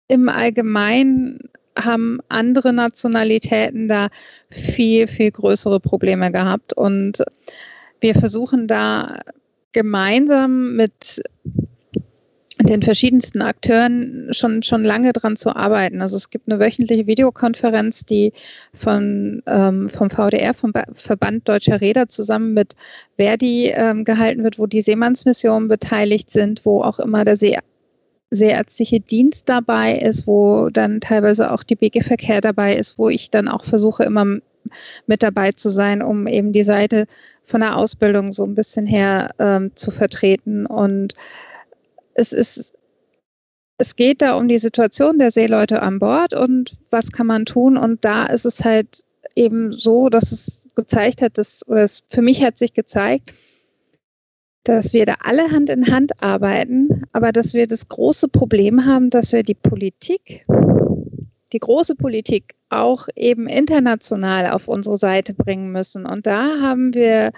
im 0.08 0.30
Allgemeinen 0.30 1.40
haben 1.78 2.20
andere 2.30 2.74
Nationalitäten 2.74 3.88
da 3.88 4.10
viel, 4.50 5.08
viel 5.08 5.32
größere 5.32 5.80
Probleme 5.80 6.32
gehabt. 6.32 6.74
Und 6.74 7.24
wir 8.00 8.16
versuchen 8.16 8.68
da 8.68 9.20
gemeinsam 9.72 10.76
mit 10.76 11.22
den 12.60 12.82
verschiedensten 12.82 13.42
Akteuren 13.42 14.30
schon, 14.32 14.64
schon 14.64 14.84
lange 14.84 15.12
dran 15.14 15.36
zu 15.36 15.56
arbeiten. 15.56 16.02
Also 16.02 16.16
es 16.16 16.30
gibt 16.30 16.50
eine 16.50 16.60
wöchentliche 16.60 17.06
Videokonferenz, 17.06 18.06
die 18.06 18.34
von, 18.74 19.44
ähm, 19.46 19.90
vom 19.90 20.10
VDR, 20.10 20.54
vom 20.54 20.72
Verband 20.94 21.48
Deutscher 21.50 21.82
Räder 21.82 22.08
zusammen 22.08 22.54
mit 22.54 22.76
Verdi 23.18 23.74
ähm, 23.76 24.06
gehalten 24.06 24.44
wird, 24.44 24.58
wo 24.58 24.68
die 24.68 24.82
Seemannsmissionen 24.82 25.68
beteiligt 25.68 26.32
sind, 26.32 26.66
wo 26.66 26.82
auch 26.82 27.00
immer 27.00 27.26
der 27.26 27.36
See 27.36 27.58
Seeärztliche 28.32 29.00
Dienst 29.00 29.48
dabei 29.48 30.00
ist, 30.00 30.26
wo 30.26 30.70
dann 30.70 31.00
teilweise 31.00 31.52
auch 31.52 31.64
die 31.64 31.76
BG 31.76 32.02
Verkehr 32.02 32.42
dabei 32.42 32.76
ist, 32.76 32.98
wo 32.98 33.08
ich 33.08 33.30
dann 33.30 33.48
auch 33.48 33.64
versuche, 33.64 34.04
immer 34.04 34.40
mit 35.06 35.24
dabei 35.24 35.52
zu 35.52 35.70
sein, 35.70 36.02
um 36.02 36.26
eben 36.28 36.52
die 36.52 36.64
Seite 36.64 37.06
von 37.46 37.62
der 37.62 37.78
Ausbildung 37.78 38.34
so 38.34 38.44
ein 38.44 38.56
bisschen 38.56 38.88
her 38.88 39.30
ähm, 39.38 39.72
zu 39.76 39.92
vertreten. 39.92 40.66
Und 40.66 41.14
es 42.16 42.34
ist 42.34 42.76
es 43.78 43.96
geht 43.96 44.22
da 44.22 44.38
um 44.38 44.48
die 44.48 44.60
Situation 44.60 45.20
der 45.20 45.32
Seeleute 45.32 45.82
an 45.82 46.00
Bord 46.00 46.34
und 46.34 46.78
was 46.90 47.12
kann 47.12 47.28
man 47.28 47.46
tun. 47.46 47.78
Und 47.78 48.06
da 48.06 48.26
ist 48.26 48.46
es 48.46 48.64
halt 48.64 49.04
eben 49.36 49.74
so, 49.74 50.10
dass 50.10 50.32
es 50.32 50.70
gezeigt 50.76 51.22
hat, 51.22 51.38
dass, 51.38 51.68
oder 51.68 51.84
es 51.84 52.04
für 52.10 52.22
mich 52.22 52.42
hat 52.44 52.58
sich 52.58 52.74
gezeigt, 52.74 53.34
dass 54.64 54.94
wir 54.94 55.06
da 55.06 55.16
alle 55.24 55.52
Hand 55.52 55.70
in 55.70 55.92
Hand 55.92 56.24
arbeiten, 56.24 57.04
aber 57.12 57.32
dass 57.32 57.54
wir 57.54 57.68
das 57.68 57.88
große 57.88 58.30
Problem 58.30 58.86
haben, 58.86 59.10
dass 59.10 59.32
wir 59.32 59.44
die 59.44 59.56
Politik, 59.56 60.46
die 61.52 61.60
große 61.60 61.96
Politik 61.96 62.56
auch 62.70 63.08
eben 63.16 63.48
international 63.48 64.50
auf 64.50 64.68
unsere 64.68 64.98
Seite 64.98 65.34
bringen 65.34 65.72
müssen. 65.72 66.06
Und 66.06 66.26
da 66.26 66.60
haben 66.62 66.94
wir 66.94 67.32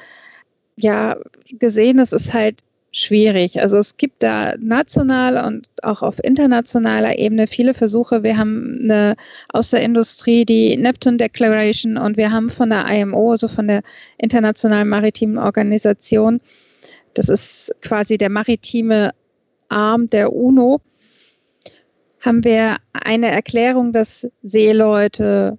ja 0.75 1.17
gesehen, 1.49 1.99
es 1.99 2.13
ist 2.13 2.33
halt 2.33 2.61
schwierig. 2.91 3.59
Also 3.59 3.77
es 3.77 3.97
gibt 3.97 4.23
da 4.23 4.55
national 4.57 5.45
und 5.45 5.69
auch 5.83 6.01
auf 6.01 6.23
internationaler 6.23 7.19
Ebene 7.19 7.47
viele 7.47 7.73
Versuche. 7.73 8.23
Wir 8.23 8.37
haben 8.37 8.79
eine, 8.81 9.15
aus 9.49 9.69
der 9.69 9.81
Industrie 9.81 10.45
die 10.45 10.77
Neptune 10.77 11.17
Declaration 11.17 11.97
und 11.97 12.17
wir 12.17 12.31
haben 12.31 12.49
von 12.49 12.69
der 12.69 12.87
IMO, 12.87 13.31
also 13.31 13.47
von 13.47 13.67
der 13.67 13.83
Internationalen 14.17 14.87
Maritimen 14.87 15.37
Organisation, 15.37 16.39
das 17.13 17.29
ist 17.29 17.75
quasi 17.81 18.17
der 18.17 18.29
maritime 18.29 19.11
Arm 19.69 20.07
der 20.07 20.33
UNO, 20.33 20.81
haben 22.21 22.43
wir 22.43 22.77
eine 22.93 23.31
Erklärung, 23.31 23.93
dass 23.93 24.27
Seeleute 24.41 25.57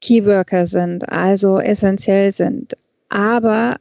Keyworker 0.00 0.66
sind, 0.66 1.08
also 1.08 1.58
essentiell 1.58 2.32
sind. 2.32 2.74
Aber 3.08 3.76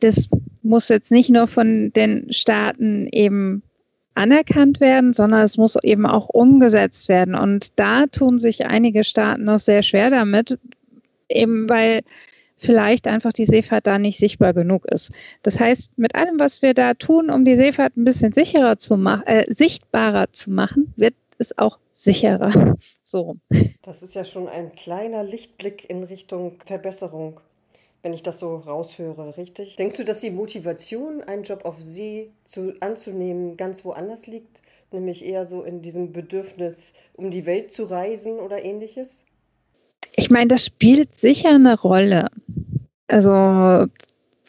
das 0.00 0.28
muss 0.62 0.88
jetzt 0.88 1.10
nicht 1.10 1.30
nur 1.30 1.48
von 1.48 1.92
den 1.92 2.32
Staaten 2.32 3.08
eben 3.12 3.62
anerkannt 4.14 4.80
werden, 4.80 5.12
sondern 5.12 5.42
es 5.42 5.56
muss 5.56 5.76
eben 5.82 6.04
auch 6.04 6.28
umgesetzt 6.28 7.08
werden. 7.08 7.34
Und 7.34 7.78
da 7.78 8.06
tun 8.06 8.38
sich 8.38 8.66
einige 8.66 9.04
Staaten 9.04 9.44
noch 9.44 9.60
sehr 9.60 9.82
schwer 9.82 10.10
damit, 10.10 10.58
eben 11.28 11.68
weil 11.68 12.00
vielleicht 12.56 13.06
einfach 13.06 13.32
die 13.32 13.46
Seefahrt 13.46 13.86
da 13.86 13.98
nicht 13.98 14.18
sichtbar 14.18 14.52
genug 14.52 14.84
ist. 14.86 15.12
Das 15.42 15.60
heißt, 15.60 15.96
mit 15.96 16.16
allem, 16.16 16.40
was 16.40 16.62
wir 16.62 16.74
da 16.74 16.94
tun, 16.94 17.30
um 17.30 17.44
die 17.44 17.54
Seefahrt 17.54 17.96
ein 17.96 18.04
bisschen 18.04 18.32
sicherer 18.32 18.78
zu 18.78 18.96
machen, 18.96 19.26
äh, 19.26 19.52
sichtbarer 19.52 20.32
zu 20.32 20.50
machen, 20.50 20.92
wird 20.96 21.14
es 21.38 21.56
auch 21.56 21.78
sicherer. 21.92 22.76
So. 23.10 23.38
Das 23.80 24.02
ist 24.02 24.14
ja 24.14 24.22
schon 24.22 24.48
ein 24.48 24.72
kleiner 24.72 25.24
Lichtblick 25.24 25.88
in 25.88 26.02
Richtung 26.02 26.60
Verbesserung 26.66 27.40
wenn 28.02 28.12
ich 28.12 28.22
das 28.22 28.38
so 28.38 28.56
raushöre, 28.56 29.36
richtig? 29.36 29.76
Denkst 29.76 29.96
du, 29.96 30.04
dass 30.04 30.20
die 30.20 30.30
Motivation, 30.30 31.22
einen 31.22 31.42
Job 31.42 31.64
auf 31.64 31.80
See 31.80 32.30
zu, 32.44 32.74
anzunehmen, 32.80 33.56
ganz 33.56 33.84
woanders 33.84 34.26
liegt? 34.26 34.62
Nämlich 34.92 35.24
eher 35.24 35.46
so 35.46 35.62
in 35.62 35.82
diesem 35.82 36.12
Bedürfnis, 36.12 36.92
um 37.14 37.30
die 37.30 37.44
Welt 37.44 37.70
zu 37.70 37.84
reisen 37.84 38.38
oder 38.38 38.64
ähnliches? 38.64 39.24
Ich 40.14 40.30
meine, 40.30 40.48
das 40.48 40.64
spielt 40.64 41.16
sicher 41.16 41.50
eine 41.50 41.78
Rolle. 41.78 42.28
Also 43.08 43.86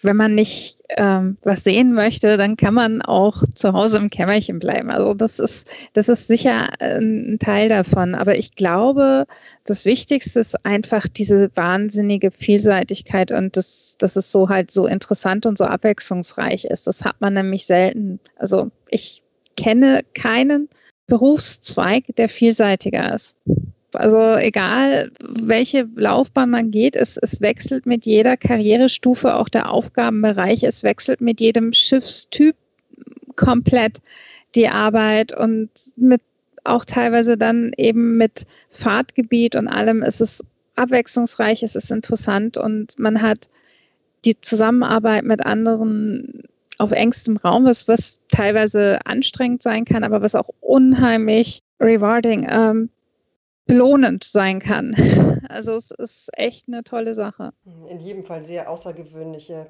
wenn 0.01 0.15
man 0.15 0.35
nicht 0.35 0.77
ähm, 0.97 1.37
was 1.43 1.63
sehen 1.63 1.93
möchte, 1.93 2.37
dann 2.37 2.57
kann 2.57 2.73
man 2.73 3.01
auch 3.01 3.43
zu 3.53 3.73
Hause 3.73 3.97
im 3.97 4.09
Kämmerchen 4.09 4.59
bleiben. 4.59 4.89
Also 4.89 5.13
das 5.13 5.39
ist, 5.39 5.67
das 5.93 6.09
ist 6.09 6.27
sicher 6.27 6.69
ein 6.79 7.37
Teil 7.39 7.69
davon. 7.69 8.15
Aber 8.15 8.37
ich 8.37 8.55
glaube, 8.55 9.25
das 9.65 9.85
Wichtigste 9.85 10.39
ist 10.39 10.65
einfach 10.65 11.07
diese 11.07 11.51
wahnsinnige 11.55 12.31
Vielseitigkeit 12.31 13.31
und 13.31 13.55
das, 13.55 13.97
dass 13.99 14.15
es 14.15 14.31
so 14.31 14.49
halt 14.49 14.71
so 14.71 14.87
interessant 14.87 15.45
und 15.45 15.57
so 15.57 15.65
abwechslungsreich 15.65 16.65
ist. 16.65 16.87
Das 16.87 17.05
hat 17.05 17.21
man 17.21 17.33
nämlich 17.33 17.65
selten. 17.65 18.19
Also 18.35 18.71
ich 18.89 19.21
kenne 19.55 20.01
keinen 20.15 20.69
Berufszweig, 21.07 22.05
der 22.17 22.29
vielseitiger 22.29 23.13
ist. 23.13 23.35
Also 23.93 24.35
egal, 24.35 25.11
welche 25.19 25.87
Laufbahn 25.95 26.49
man 26.49 26.71
geht, 26.71 26.95
es, 26.95 27.17
es 27.17 27.41
wechselt 27.41 27.85
mit 27.85 28.05
jeder 28.05 28.37
Karrierestufe 28.37 29.35
auch 29.35 29.49
der 29.49 29.71
Aufgabenbereich, 29.71 30.63
es 30.63 30.83
wechselt 30.83 31.21
mit 31.21 31.41
jedem 31.41 31.73
Schiffstyp 31.73 32.55
komplett 33.35 34.01
die 34.55 34.67
Arbeit 34.67 35.35
und 35.35 35.69
mit 35.95 36.21
auch 36.63 36.85
teilweise 36.85 37.37
dann 37.37 37.71
eben 37.77 38.17
mit 38.17 38.45
Fahrtgebiet 38.71 39.55
und 39.55 39.67
allem 39.67 40.03
ist 40.03 40.21
es 40.21 40.43
abwechslungsreich, 40.75 41.63
es 41.63 41.75
ist 41.75 41.91
interessant 41.91 42.57
und 42.57 42.97
man 42.99 43.21
hat 43.21 43.49
die 44.25 44.39
Zusammenarbeit 44.41 45.23
mit 45.23 45.45
anderen 45.45 46.43
auf 46.77 46.91
engstem 46.91 47.37
Raum, 47.37 47.65
was, 47.65 47.87
was 47.87 48.19
teilweise 48.29 48.99
anstrengend 49.05 49.63
sein 49.63 49.85
kann, 49.85 50.03
aber 50.03 50.21
was 50.21 50.35
auch 50.35 50.49
unheimlich 50.61 51.61
rewarding 51.79 52.47
ähm, 52.49 52.89
belohnend 53.69 54.23
sein 54.23 54.59
kann. 54.59 54.95
Also 55.49 55.73
es 55.73 55.89
ist 55.89 56.29
echt 56.33 56.67
eine 56.67 56.83
tolle 56.83 57.15
Sache. 57.15 57.53
In 57.89 57.99
jedem 57.99 58.23
Fall 58.23 58.43
sehr 58.43 58.69
außergewöhnliche 58.69 59.65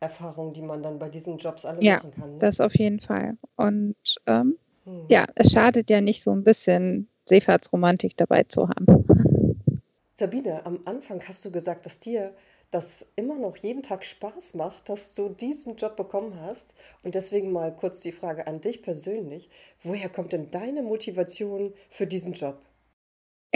Erfahrungen, 0.00 0.52
die 0.52 0.62
man 0.62 0.82
dann 0.82 0.98
bei 0.98 1.08
diesen 1.08 1.38
Jobs 1.38 1.64
alle 1.64 1.80
ja, 1.80 1.98
machen 1.98 2.10
kann. 2.10 2.32
Ne? 2.32 2.38
Das 2.40 2.60
auf 2.60 2.74
jeden 2.74 2.98
Fall. 2.98 3.38
Und 3.54 3.94
ähm, 4.26 4.58
hm. 4.84 5.04
ja, 5.08 5.26
es 5.36 5.52
schadet 5.52 5.90
ja 5.90 6.00
nicht 6.00 6.24
so 6.24 6.32
ein 6.32 6.42
bisschen 6.42 7.08
Seefahrtsromantik 7.26 8.16
dabei 8.16 8.42
zu 8.44 8.68
haben. 8.68 9.04
Sabine, 10.12 10.66
am 10.66 10.80
Anfang 10.86 11.22
hast 11.28 11.44
du 11.44 11.52
gesagt, 11.52 11.86
dass 11.86 12.00
dir 12.00 12.34
das 12.72 13.06
immer 13.14 13.36
noch 13.36 13.56
jeden 13.56 13.84
Tag 13.84 14.04
Spaß 14.04 14.54
macht, 14.54 14.88
dass 14.88 15.14
du 15.14 15.28
diesen 15.28 15.76
Job 15.76 15.96
bekommen 15.96 16.40
hast. 16.40 16.74
Und 17.04 17.14
deswegen 17.14 17.52
mal 17.52 17.74
kurz 17.76 18.00
die 18.00 18.12
Frage 18.12 18.48
an 18.48 18.60
dich 18.60 18.82
persönlich. 18.82 19.50
Woher 19.84 20.08
kommt 20.08 20.32
denn 20.32 20.50
deine 20.50 20.82
Motivation 20.82 21.74
für 21.90 22.08
diesen 22.08 22.32
Job? 22.32 22.58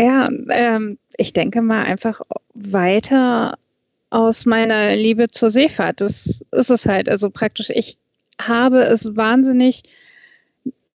Ja, 0.00 0.28
ähm, 0.48 0.98
ich 1.18 1.34
denke 1.34 1.60
mal 1.60 1.82
einfach 1.82 2.22
weiter 2.54 3.58
aus 4.08 4.46
meiner 4.46 4.96
Liebe 4.96 5.30
zur 5.30 5.50
Seefahrt. 5.50 6.00
Das 6.00 6.42
ist 6.52 6.70
es 6.70 6.86
halt. 6.86 7.08
Also 7.08 7.28
praktisch, 7.28 7.68
ich 7.68 7.98
habe 8.40 8.80
es 8.80 9.14
wahnsinnig 9.14 9.82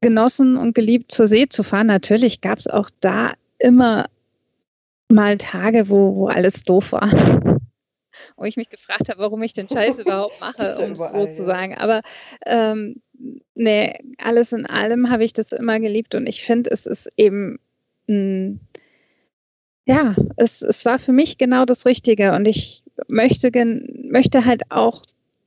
genossen 0.01 0.57
und 0.57 0.77
geliebt, 0.77 1.13
zur 1.13 1.27
See 1.27 1.49
zu 1.49 1.65
fahren. 1.65 1.89
Natürlich 1.89 2.41
gab 2.41 2.61
es 2.61 2.69
auch 2.69 2.91
da 3.01 3.33
immer 3.59 4.07
mal 5.09 5.37
Tage, 5.37 5.89
wo, 5.89 6.15
wo 6.15 6.29
alles 6.29 6.63
doof 6.63 6.93
war. 6.93 7.11
wo 8.37 8.45
ich 8.45 8.57
mich 8.57 8.69
gefragt 8.69 9.09
habe, 9.09 9.19
warum 9.19 9.43
ich 9.43 9.53
den 9.53 9.69
Scheiß 9.69 9.99
überhaupt 9.99 10.41
mache, 10.41 10.77
um 10.79 10.93
es 10.93 10.99
so 11.13 11.27
zu 11.27 11.45
sagen. 11.45 11.77
Aber 11.77 12.03
ähm, 12.47 13.03
nee, 13.55 13.99
alles 14.19 14.53
in 14.53 14.65
allem 14.65 15.11
habe 15.11 15.25
ich 15.25 15.33
das 15.33 15.51
immer 15.51 15.81
geliebt 15.81 16.15
und 16.15 16.29
ich 16.29 16.45
finde, 16.45 16.71
es 16.71 16.87
ist 16.87 17.11
eben 17.17 17.59
ein 18.09 18.61
ja, 19.85 20.15
es, 20.37 20.63
es 20.63 20.85
war 20.85 20.99
für 20.99 21.13
mich 21.13 21.39
genau 21.39 21.65
das 21.65 21.87
Richtige 21.87 22.33
und 22.33 22.47
ich 22.47 22.83
möchte, 23.09 23.51
möchte 24.11 24.45
halt 24.45 24.71
auch 24.71 25.03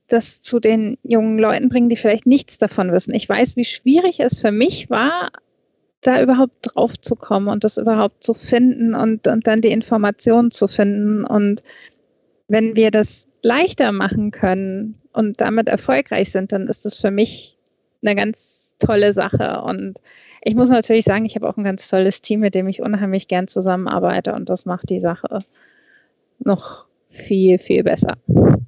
das 0.08 0.40
zu 0.40 0.60
den 0.60 0.98
jungen 1.02 1.38
Leuten 1.38 1.68
bringen, 1.68 1.88
die 1.88 1.96
vielleicht 1.96 2.26
nichts 2.26 2.58
davon 2.58 2.92
wissen. 2.92 3.14
Ich 3.14 3.28
weiß, 3.28 3.56
wie 3.56 3.64
schwierig 3.64 4.20
es 4.20 4.38
für 4.38 4.52
mich 4.52 4.88
war, 4.88 5.30
da 6.00 6.22
überhaupt 6.22 6.74
drauf 6.74 6.98
zu 7.00 7.16
kommen 7.16 7.48
und 7.48 7.64
das 7.64 7.78
überhaupt 7.78 8.22
zu 8.22 8.34
finden 8.34 8.94
und, 8.94 9.26
und 9.26 9.46
dann 9.46 9.60
die 9.60 9.70
Informationen 9.70 10.50
zu 10.50 10.68
finden. 10.68 11.24
Und 11.24 11.62
wenn 12.46 12.76
wir 12.76 12.90
das 12.90 13.26
leichter 13.42 13.90
machen 13.90 14.30
können 14.30 15.00
und 15.12 15.40
damit 15.40 15.68
erfolgreich 15.68 16.30
sind, 16.30 16.52
dann 16.52 16.68
ist 16.68 16.84
das 16.84 16.98
für 16.98 17.10
mich 17.10 17.56
eine 18.02 18.14
ganz 18.14 18.74
tolle 18.78 19.12
Sache. 19.12 19.62
Und 19.62 20.00
ich 20.46 20.54
muss 20.54 20.68
natürlich 20.68 21.04
sagen, 21.04 21.24
ich 21.24 21.34
habe 21.34 21.48
auch 21.48 21.56
ein 21.56 21.64
ganz 21.64 21.88
tolles 21.88 22.22
Team, 22.22 22.38
mit 22.38 22.54
dem 22.54 22.68
ich 22.68 22.80
unheimlich 22.80 23.26
gern 23.26 23.48
zusammenarbeite 23.48 24.32
und 24.32 24.48
das 24.48 24.64
macht 24.64 24.90
die 24.90 25.00
Sache 25.00 25.40
noch 26.38 26.86
viel, 27.10 27.58
viel 27.58 27.82
besser. 27.82 28.16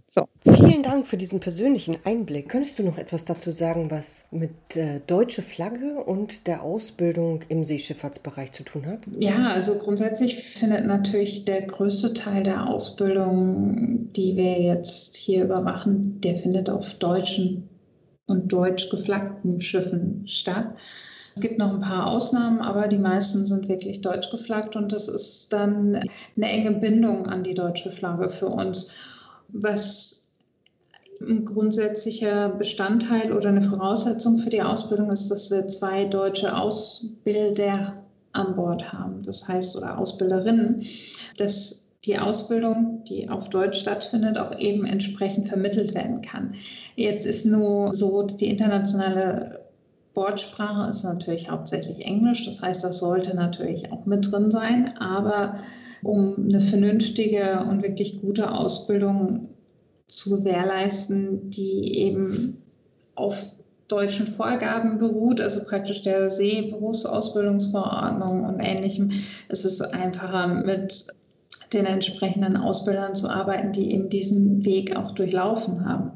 So. 0.08 0.26
Vielen 0.42 0.82
Dank 0.82 1.06
für 1.06 1.16
diesen 1.16 1.38
persönlichen 1.38 1.98
Einblick. 2.02 2.48
Könntest 2.48 2.80
du 2.80 2.82
noch 2.82 2.98
etwas 2.98 3.24
dazu 3.26 3.52
sagen, 3.52 3.92
was 3.92 4.24
mit 4.32 4.74
äh, 4.74 5.00
deutsche 5.06 5.42
Flagge 5.42 6.02
und 6.02 6.48
der 6.48 6.62
Ausbildung 6.62 7.44
im 7.48 7.62
Seeschifffahrtsbereich 7.62 8.50
zu 8.50 8.64
tun 8.64 8.86
hat? 8.86 9.00
Ja, 9.16 9.50
also 9.50 9.78
grundsätzlich 9.78 10.42
findet 10.42 10.84
natürlich 10.84 11.44
der 11.44 11.62
größte 11.62 12.12
Teil 12.12 12.42
der 12.42 12.66
Ausbildung, 12.66 14.12
die 14.16 14.36
wir 14.36 14.60
jetzt 14.60 15.14
hier 15.14 15.44
überwachen, 15.44 16.20
der 16.22 16.34
findet 16.34 16.70
auf 16.70 16.94
deutschen 16.94 17.68
und 18.26 18.52
deutsch 18.52 18.90
geflaggten 18.90 19.60
Schiffen 19.60 20.26
statt. 20.26 20.74
Es 21.38 21.42
gibt 21.42 21.60
noch 21.60 21.72
ein 21.72 21.80
paar 21.80 22.08
Ausnahmen, 22.08 22.60
aber 22.60 22.88
die 22.88 22.98
meisten 22.98 23.46
sind 23.46 23.68
wirklich 23.68 24.00
deutsch 24.00 24.28
geflaggt 24.32 24.74
und 24.74 24.92
das 24.92 25.06
ist 25.06 25.52
dann 25.52 25.94
eine 26.36 26.48
enge 26.48 26.72
Bindung 26.72 27.28
an 27.28 27.44
die 27.44 27.54
deutsche 27.54 27.92
Flagge 27.92 28.28
für 28.28 28.48
uns, 28.48 28.90
was 29.46 30.32
ein 31.20 31.44
grundsätzlicher 31.44 32.48
Bestandteil 32.48 33.32
oder 33.32 33.50
eine 33.50 33.62
Voraussetzung 33.62 34.38
für 34.38 34.50
die 34.50 34.62
Ausbildung 34.62 35.12
ist, 35.12 35.28
dass 35.28 35.48
wir 35.52 35.68
zwei 35.68 36.06
deutsche 36.06 36.56
Ausbilder 36.56 37.94
an 38.32 38.56
Bord 38.56 38.92
haben, 38.92 39.22
das 39.22 39.46
heißt 39.46 39.76
oder 39.76 39.96
Ausbilderinnen, 39.96 40.82
dass 41.36 41.88
die 42.04 42.18
Ausbildung, 42.18 43.04
die 43.08 43.28
auf 43.28 43.48
Deutsch 43.48 43.80
stattfindet, 43.80 44.38
auch 44.38 44.58
eben 44.58 44.86
entsprechend 44.86 45.46
vermittelt 45.46 45.94
werden 45.94 46.22
kann. 46.22 46.54
Jetzt 46.96 47.26
ist 47.26 47.44
nur 47.44 47.94
so 47.94 48.22
die 48.22 48.48
internationale 48.48 49.47
Sportsprache 50.18 50.90
ist 50.90 51.04
natürlich 51.04 51.48
hauptsächlich 51.48 52.04
Englisch, 52.04 52.44
das 52.44 52.60
heißt, 52.60 52.82
das 52.82 52.98
sollte 52.98 53.36
natürlich 53.36 53.92
auch 53.92 54.04
mit 54.04 54.32
drin 54.32 54.50
sein, 54.50 54.98
aber 54.98 55.58
um 56.02 56.48
eine 56.48 56.60
vernünftige 56.60 57.64
und 57.70 57.84
wirklich 57.84 58.20
gute 58.20 58.50
Ausbildung 58.50 59.50
zu 60.08 60.38
gewährleisten, 60.38 61.50
die 61.50 61.98
eben 61.98 62.60
auf 63.14 63.46
deutschen 63.86 64.26
Vorgaben 64.26 64.98
beruht, 64.98 65.40
also 65.40 65.62
praktisch 65.62 66.02
der 66.02 66.32
Seeberufsausbildungsverordnung 66.32 68.44
und 68.44 68.58
ähnlichem, 68.58 69.10
ist 69.48 69.64
es 69.64 69.80
einfacher 69.80 70.48
mit 70.48 71.06
den 71.72 71.86
entsprechenden 71.86 72.56
Ausbildern 72.56 73.14
zu 73.14 73.28
arbeiten, 73.28 73.70
die 73.70 73.92
eben 73.92 74.10
diesen 74.10 74.64
Weg 74.64 74.96
auch 74.96 75.12
durchlaufen 75.12 75.88
haben. 75.88 76.10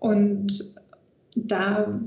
Und 0.00 0.74
da 1.34 1.98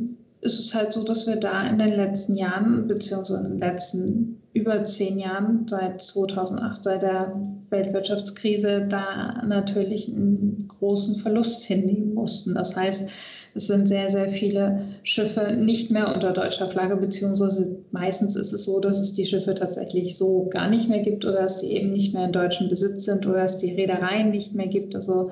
ist 0.43 0.59
es 0.59 0.73
halt 0.73 0.93
so, 0.93 1.03
dass 1.03 1.25
wir 1.25 1.37
da 1.37 1.65
in 1.67 1.77
den 1.77 1.93
letzten 1.93 2.35
Jahren, 2.35 2.87
beziehungsweise 2.87 3.45
in 3.45 3.51
den 3.51 3.59
letzten 3.59 4.41
über 4.53 4.83
zehn 4.83 5.17
Jahren, 5.17 5.67
seit 5.67 6.01
2008, 6.01 6.83
seit 6.83 7.01
der 7.01 7.33
Weltwirtschaftskrise, 7.69 8.85
da 8.87 9.41
natürlich 9.45 10.09
einen 10.09 10.67
großen 10.67 11.15
Verlust 11.15 11.63
hinnehmen 11.63 12.13
mussten. 12.13 12.53
Das 12.53 12.75
heißt, 12.75 13.09
es 13.55 13.67
sind 13.67 13.87
sehr, 13.87 14.09
sehr 14.09 14.29
viele 14.29 14.85
Schiffe 15.03 15.53
nicht 15.55 15.91
mehr 15.91 16.13
unter 16.13 16.31
deutscher 16.31 16.69
Flagge, 16.69 16.97
beziehungsweise 16.97 17.77
meistens 17.91 18.35
ist 18.35 18.51
es 18.51 18.65
so, 18.65 18.79
dass 18.79 18.99
es 18.99 19.13
die 19.13 19.25
Schiffe 19.25 19.55
tatsächlich 19.55 20.17
so 20.17 20.47
gar 20.49 20.69
nicht 20.69 20.89
mehr 20.89 21.01
gibt 21.01 21.25
oder 21.25 21.41
dass 21.41 21.61
sie 21.61 21.71
eben 21.71 21.91
nicht 21.91 22.13
mehr 22.13 22.25
in 22.25 22.31
deutschem 22.31 22.67
Besitz 22.67 23.05
sind 23.05 23.25
oder 23.25 23.43
dass 23.43 23.59
die 23.59 23.73
Reedereien 23.73 24.31
nicht 24.31 24.53
mehr 24.53 24.67
gibt. 24.67 24.95
Also 24.95 25.31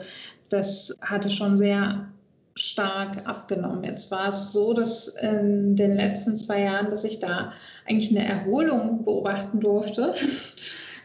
das 0.49 0.95
hatte 1.01 1.29
schon 1.29 1.57
sehr 1.57 2.07
stark 2.55 3.27
abgenommen. 3.27 3.83
Jetzt 3.83 4.11
war 4.11 4.29
es 4.29 4.51
so, 4.51 4.73
dass 4.73 5.07
in 5.07 5.75
den 5.75 5.95
letzten 5.95 6.37
zwei 6.37 6.61
Jahren, 6.63 6.89
dass 6.89 7.03
ich 7.03 7.19
da 7.19 7.53
eigentlich 7.87 8.11
eine 8.11 8.27
Erholung 8.27 9.05
beobachten 9.05 9.59
durfte. 9.59 10.13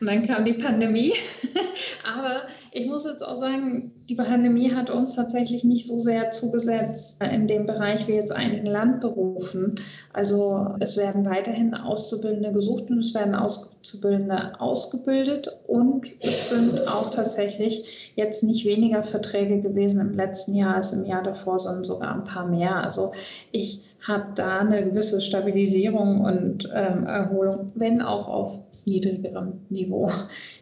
Und 0.01 0.07
dann 0.07 0.27
kam 0.27 0.45
die 0.45 0.55
Pandemie. 0.55 1.13
Aber 2.05 2.43
ich 2.73 2.87
muss 2.87 3.05
jetzt 3.05 3.23
auch 3.23 3.37
sagen, 3.37 3.93
die 4.09 4.15
Pandemie 4.15 4.73
hat 4.73 4.91
uns 4.91 5.15
tatsächlich 5.15 5.65
nicht 5.65 5.87
so 5.87 5.99
sehr 5.99 6.31
zugesetzt 6.31 7.21
in 7.23 7.47
dem 7.47 7.67
Bereich 7.67 8.07
wie 8.07 8.13
jetzt 8.13 8.33
einigen 8.33 8.67
Landberufen. 8.67 9.81
Also 10.13 10.75
es 10.81 10.97
werden 10.97 11.25
weiterhin 11.25 11.75
Auszubildende 11.75 12.53
gesucht 12.53 12.91
und 12.91 13.01
es 13.01 13.15
werden 13.15 13.35
Auszubildende 13.35 14.61
ausgebildet. 14.61 15.49
Und 15.67 16.13
es 16.21 16.51
sind 16.51 16.87
auch 16.87 17.11
tatsächlich 17.11 18.13
jetzt 18.17 18.43
nicht 18.43 18.65
weniger 18.67 19.03
Verträge 19.03 19.61
gewesen 19.61 20.01
im 20.01 20.15
letzten 20.15 20.55
Jahr 20.55 20.77
als 20.77 20.93
im 20.93 21.05
Jahr 21.05 21.23
davor, 21.23 21.59
sondern 21.59 21.85
sogar 21.85 22.15
ein 22.15 22.25
paar 22.25 22.47
mehr. 22.47 22.77
Also 22.77 23.13
ich 23.51 23.83
habe 24.07 24.33
da 24.35 24.59
eine 24.59 24.85
gewisse 24.85 25.21
Stabilisierung 25.21 26.21
und 26.21 26.71
ähm, 26.73 27.07
Erholung, 27.07 27.73
wenn 27.75 28.03
auch 28.03 28.29
auf 28.29 28.61
niedrigerem 28.85 29.67
Niveau. 29.69 30.11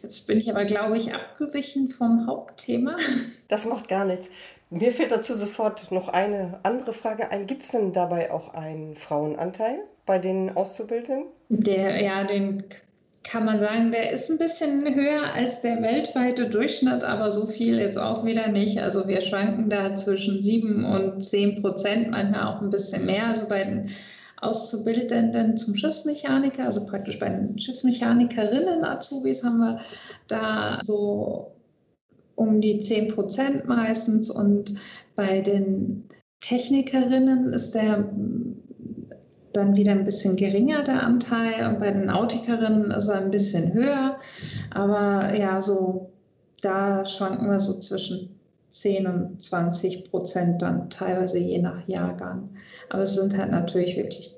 Jetzt 0.01 0.27
bin 0.27 0.37
ich 0.37 0.49
aber, 0.49 0.65
glaube 0.65 0.97
ich, 0.97 1.13
abgewichen 1.13 1.89
vom 1.89 2.27
Hauptthema. 2.27 2.97
Das 3.47 3.65
macht 3.67 3.87
gar 3.87 4.05
nichts. 4.05 4.29
Mir 4.71 4.91
fällt 4.91 5.11
dazu 5.11 5.35
sofort 5.35 5.91
noch 5.91 6.09
eine 6.09 6.59
andere 6.63 6.93
Frage 6.93 7.29
ein. 7.29 7.45
Gibt 7.45 7.61
es 7.61 7.69
denn 7.69 7.93
dabei 7.93 8.31
auch 8.31 8.55
einen 8.55 8.95
Frauenanteil 8.95 9.83
bei 10.07 10.17
den 10.17 10.57
Auszubildenden? 10.57 11.25
Der, 11.49 12.01
ja, 12.01 12.23
den 12.23 12.63
kann 13.27 13.45
man 13.45 13.59
sagen, 13.59 13.91
der 13.91 14.11
ist 14.11 14.29
ein 14.29 14.37
bisschen 14.37 14.93
höher 14.93 15.33
als 15.33 15.61
der 15.61 15.81
weltweite 15.81 16.47
Durchschnitt, 16.47 17.03
aber 17.03 17.31
so 17.31 17.47
viel 17.47 17.79
jetzt 17.79 17.97
auch 17.97 18.23
wieder 18.23 18.47
nicht. 18.49 18.79
Also 18.79 19.07
wir 19.07 19.21
schwanken 19.21 19.69
da 19.69 19.95
zwischen 19.95 20.41
7 20.41 20.85
und 20.85 21.23
10 21.23 21.61
Prozent, 21.61 22.11
manchmal 22.11 22.43
auch 22.43 22.61
ein 22.61 22.69
bisschen 22.69 23.05
mehr. 23.05 23.27
Also 23.27 23.47
bei 23.47 23.63
den 23.63 23.89
Auszubildenden 24.41 25.57
zum 25.57 25.75
Schiffsmechaniker, 25.75 26.65
also 26.65 26.85
praktisch 26.85 27.17
bei 27.17 27.29
den 27.29 27.57
Schiffsmechanikerinnen 27.57 28.83
Azubis 28.83 29.43
haben 29.43 29.57
wir 29.57 29.79
da 30.27 30.79
so 30.83 31.55
um 32.35 32.61
die 32.61 32.79
10 32.79 33.07
Prozent 33.07 33.65
meistens 33.65 34.29
und 34.29 34.75
bei 35.15 35.41
den 35.41 36.09
Technikerinnen 36.41 37.53
ist 37.53 37.73
der 37.73 38.07
dann 39.55 39.75
wieder 39.75 39.91
ein 39.91 40.05
bisschen 40.05 40.35
geringer, 40.35 40.83
der 40.83 41.03
Anteil. 41.03 41.67
Und 41.67 41.79
bei 41.79 41.91
den 41.91 42.05
Nautikerinnen 42.05 42.91
ist 42.91 43.07
er 43.07 43.17
ein 43.17 43.31
bisschen 43.31 43.73
höher. 43.73 44.17
Aber 44.71 45.33
ja, 45.35 45.61
so 45.61 46.11
da 46.61 47.05
schwanken 47.05 47.49
wir 47.49 47.59
so 47.59 47.79
zwischen 47.79 48.39
10 48.71 49.07
und 49.07 49.41
20 49.41 50.09
Prozent 50.09 50.61
dann 50.61 50.89
teilweise 50.89 51.37
je 51.37 51.59
nach 51.61 51.87
Jahrgang. 51.87 52.49
Aber 52.89 53.03
es 53.03 53.15
sind 53.15 53.37
halt 53.37 53.51
natürlich 53.51 53.95
wirklich 53.95 54.35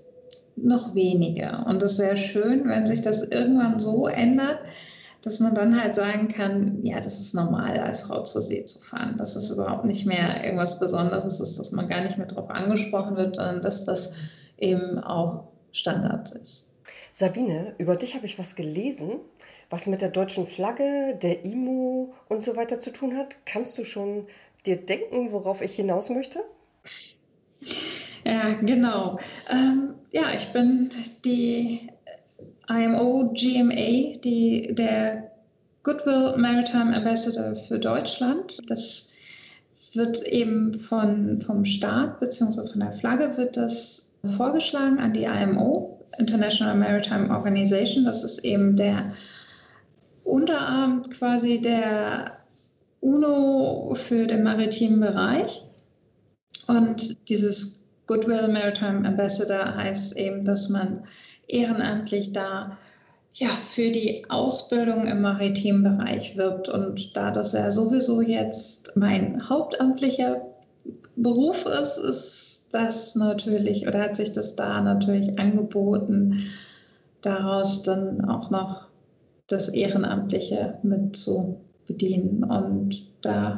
noch 0.56 0.94
wenige. 0.94 1.64
Und 1.66 1.82
es 1.84 2.00
wäre 2.00 2.18
schön, 2.18 2.68
wenn 2.68 2.86
sich 2.86 3.02
das 3.02 3.24
irgendwann 3.24 3.80
so 3.80 4.08
ändert, 4.08 4.60
dass 5.22 5.40
man 5.40 5.56
dann 5.56 5.82
halt 5.82 5.96
sagen 5.96 6.28
kann, 6.28 6.80
ja, 6.84 6.98
das 6.98 7.20
ist 7.20 7.34
normal, 7.34 7.80
als 7.80 8.02
Frau 8.02 8.24
zur 8.24 8.42
See 8.42 8.66
zu 8.66 8.80
fahren. 8.80 9.16
Dass 9.18 9.36
es 9.36 9.50
überhaupt 9.50 9.86
nicht 9.86 10.06
mehr 10.06 10.44
irgendwas 10.44 10.80
Besonderes 10.80 11.40
ist, 11.40 11.58
dass 11.58 11.72
man 11.72 11.88
gar 11.88 12.02
nicht 12.02 12.18
mehr 12.18 12.28
darauf 12.28 12.50
angesprochen 12.50 13.18
wird, 13.18 13.38
sondern 13.38 13.62
dass 13.62 13.86
das 13.86 14.14
eben 14.58 15.00
auch 15.00 15.48
Standard 15.72 16.32
ist. 16.32 16.72
Sabine, 17.14 17.74
über 17.78 17.96
dich 17.96 18.16
habe 18.16 18.26
ich 18.26 18.40
was 18.40 18.56
gelesen, 18.56 19.20
was 19.70 19.88
mit 19.88 20.02
der 20.02 20.10
deutschen 20.10 20.48
Flagge, 20.48 21.18
der 21.22 21.46
IMO 21.46 22.14
und 22.30 22.44
so 22.44 22.56
weiter 22.56 22.80
zu 22.80 22.92
tun 22.92 23.18
hat. 23.18 23.38
Kannst 23.46 23.78
du 23.78 23.84
schon 23.84 24.28
dir 24.66 24.78
denken, 24.78 25.32
worauf 25.32 25.62
ich 25.62 25.76
hinaus 25.76 26.10
möchte? 26.10 26.40
Ja, 28.24 28.54
genau. 28.62 29.20
Ähm, 29.50 29.96
ja, 30.12 30.34
ich 30.34 30.48
bin 30.54 30.90
die 31.26 31.90
IMO 32.70 33.34
GMA, 33.34 34.20
die, 34.20 34.74
der 34.76 35.32
Goodwill 35.84 36.36
Maritime 36.38 36.96
Ambassador 36.96 37.56
für 37.56 37.80
Deutschland. 37.80 38.60
Das 38.68 39.14
wird 39.94 40.22
eben 40.24 40.74
von, 40.74 41.42
vom 41.42 41.66
Staat 41.66 42.20
bzw. 42.20 42.68
von 42.68 42.80
der 42.82 42.92
Flagge 42.92 43.38
wird 43.38 43.58
das 43.58 44.07
vorgeschlagen 44.24 45.00
an 45.00 45.14
die 45.14 45.26
IMO, 45.26 46.06
International 46.18 46.76
Maritime 46.76 47.30
Organization. 47.30 48.06
Das 48.06 48.24
ist 48.24 48.40
eben 48.40 48.76
der 48.76 49.08
Unterarm 50.24 51.10
quasi 51.10 51.62
der 51.62 52.38
UNO 53.00 53.94
für 53.96 54.28
den 54.28 54.44
maritimen 54.44 55.00
Bereich. 55.00 55.64
Und 56.68 57.30
dieses 57.30 57.86
Goodwill 58.08 58.48
Maritime 58.48 59.08
Ambassador 59.08 59.76
heißt 59.76 60.18
eben, 60.18 60.46
dass 60.46 60.70
man 60.70 61.04
ehrenamtlich 61.48 62.34
da 62.34 62.78
ja, 63.34 63.50
für 63.50 63.92
die 63.92 64.26
Ausbildung 64.30 65.06
im 65.06 65.22
maritimen 65.22 65.84
Bereich 65.84 66.36
wirbt. 66.38 66.70
Und 66.70 67.16
da 67.16 67.32
das 67.32 67.54
ja 67.54 67.72
sowieso 67.72 68.22
jetzt 68.22 68.94
mein 68.96 69.48
hauptamtlicher 69.48 70.42
Beruf 71.16 71.66
ist, 71.66 71.98
ist 71.98 72.57
das 72.72 73.16
natürlich 73.16 73.88
oder 73.88 74.02
hat 74.02 74.16
sich 74.16 74.34
das 74.34 74.56
da 74.56 74.82
natürlich 74.82 75.40
angeboten, 75.40 76.50
daraus 77.22 77.84
dann 77.84 78.26
auch 78.26 78.50
noch 78.50 78.88
das 79.48 79.70
Ehrenamtliche 79.70 80.78
mit 80.84 81.16
zu 81.16 81.62
bedienen. 81.88 82.44
Und 82.44 83.08
da 83.22 83.58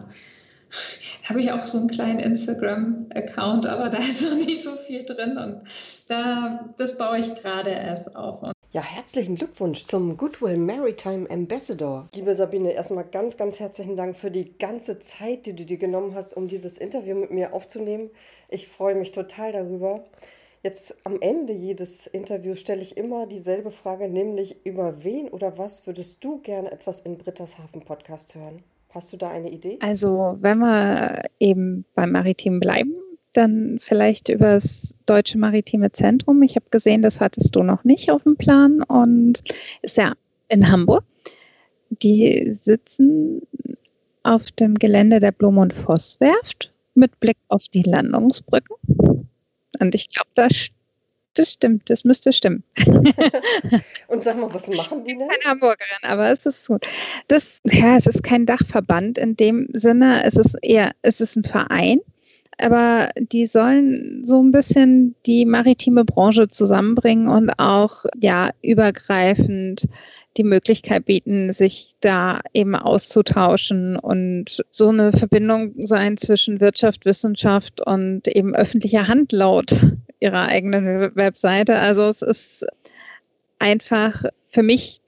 habe 1.23 1.41
ich 1.41 1.51
auch 1.51 1.65
so 1.65 1.79
einen 1.79 1.89
kleinen 1.89 2.19
Instagram-Account, 2.19 3.65
aber 3.65 3.89
da 3.89 3.97
ist 3.97 4.21
noch 4.21 4.35
nicht 4.35 4.63
so 4.63 4.71
viel 4.71 5.05
drin 5.05 5.37
und 5.37 5.61
da, 6.07 6.69
das 6.77 6.97
baue 6.97 7.19
ich 7.19 7.35
gerade 7.35 7.71
erst 7.71 8.15
auf. 8.15 8.43
Ja, 8.71 8.83
herzlichen 8.83 9.33
Glückwunsch 9.33 9.85
zum 9.85 10.15
Goodwill 10.15 10.55
Maritime 10.55 11.27
Ambassador. 11.31 12.07
Liebe 12.13 12.35
Sabine, 12.35 12.71
erstmal 12.71 13.03
ganz, 13.03 13.35
ganz 13.35 13.59
herzlichen 13.59 13.97
Dank 13.97 14.15
für 14.15 14.29
die 14.29 14.59
ganze 14.59 14.99
Zeit, 14.99 15.47
die 15.47 15.55
du 15.55 15.65
dir 15.65 15.79
genommen 15.79 16.13
hast, 16.13 16.37
um 16.37 16.47
dieses 16.47 16.77
Interview 16.77 17.15
mit 17.15 17.31
mir 17.31 17.53
aufzunehmen. 17.53 18.11
Ich 18.47 18.67
freue 18.67 18.93
mich 18.93 19.11
total 19.11 19.53
darüber. 19.53 20.03
Jetzt 20.61 20.95
am 21.03 21.19
Ende 21.19 21.51
jedes 21.51 22.05
Interviews 22.05 22.59
stelle 22.59 22.83
ich 22.83 22.95
immer 22.95 23.25
dieselbe 23.25 23.71
Frage, 23.71 24.07
nämlich 24.07 24.57
über 24.63 25.03
wen 25.03 25.29
oder 25.29 25.57
was 25.57 25.87
würdest 25.87 26.23
du 26.23 26.39
gerne 26.39 26.71
etwas 26.71 27.01
in 27.01 27.17
Britta's 27.17 27.57
Hafen 27.57 27.81
Podcast 27.81 28.35
hören? 28.35 28.61
Hast 28.89 29.11
du 29.11 29.17
da 29.17 29.31
eine 29.31 29.49
Idee? 29.49 29.79
Also, 29.81 30.37
wenn 30.41 30.59
wir 30.59 31.23
eben 31.39 31.85
beim 31.95 32.11
Maritim 32.11 32.59
bleiben, 32.59 32.93
dann 33.33 33.79
vielleicht 33.81 34.29
über 34.29 34.53
das 34.53 34.95
Deutsche 35.09 35.39
Maritime 35.39 35.91
Zentrum. 35.91 36.43
Ich 36.43 36.55
habe 36.55 36.67
gesehen, 36.69 37.01
das 37.01 37.19
hattest 37.19 37.55
du 37.55 37.63
noch 37.63 37.83
nicht 37.83 38.11
auf 38.11 38.23
dem 38.23 38.37
Plan 38.37 38.83
und 38.83 39.43
ist 39.81 39.97
ja 39.97 40.13
in 40.49 40.69
Hamburg. 40.69 41.03
Die 41.89 42.53
sitzen 42.53 43.41
auf 44.21 44.51
dem 44.51 44.75
Gelände 44.75 45.19
der 45.19 45.31
Blum- 45.31 45.57
und 45.57 45.73
Voss-Werft 45.73 46.71
mit 46.93 47.19
Blick 47.19 47.37
auf 47.47 47.63
die 47.73 47.81
Landungsbrücken. 47.81 48.75
Und 49.79 49.95
ich 49.95 50.09
glaube, 50.09 50.29
das, 50.35 50.67
das 51.33 51.53
stimmt, 51.53 51.89
das 51.89 52.03
müsste 52.03 52.31
stimmen. 52.31 52.63
und 54.07 54.23
sag 54.23 54.39
mal, 54.39 54.53
was 54.53 54.67
machen 54.67 55.03
die 55.05 55.17
denn? 55.17 55.27
Keine 55.27 55.43
Hamburgerin, 55.45 56.03
aber 56.03 56.29
es 56.29 56.45
ist 56.45 56.67
gut. 56.67 56.85
Das, 57.27 57.61
ja, 57.63 57.95
es 57.95 58.05
ist 58.05 58.21
kein 58.21 58.45
Dachverband 58.45 59.17
in 59.17 59.35
dem 59.35 59.69
Sinne, 59.73 60.23
es 60.23 60.35
ist 60.35 60.55
eher, 60.61 60.91
es 61.01 61.19
ist 61.19 61.35
ein 61.35 61.45
Verein 61.45 61.99
aber 62.59 63.09
die 63.17 63.45
sollen 63.45 64.25
so 64.25 64.41
ein 64.41 64.51
bisschen 64.51 65.15
die 65.25 65.45
maritime 65.45 66.05
Branche 66.05 66.49
zusammenbringen 66.49 67.27
und 67.27 67.51
auch 67.57 68.05
ja 68.19 68.51
übergreifend 68.61 69.87
die 70.37 70.43
Möglichkeit 70.43 71.05
bieten, 71.05 71.51
sich 71.53 71.95
da 72.01 72.41
eben 72.53 72.75
auszutauschen 72.75 73.97
und 73.97 74.63
so 74.69 74.89
eine 74.89 75.11
Verbindung 75.11 75.73
sein 75.87 76.17
zwischen 76.17 76.59
Wirtschaft, 76.59 77.05
Wissenschaft 77.05 77.81
und 77.85 78.27
eben 78.27 78.55
öffentlicher 78.55 79.07
Hand 79.07 79.31
laut 79.31 79.75
ihrer 80.19 80.47
eigenen 80.47 81.15
Webseite. 81.15 81.77
Also 81.77 82.03
es 82.07 82.21
ist 82.21 82.65
einfach 83.57 84.23
für 84.49 84.63
mich 84.63 85.01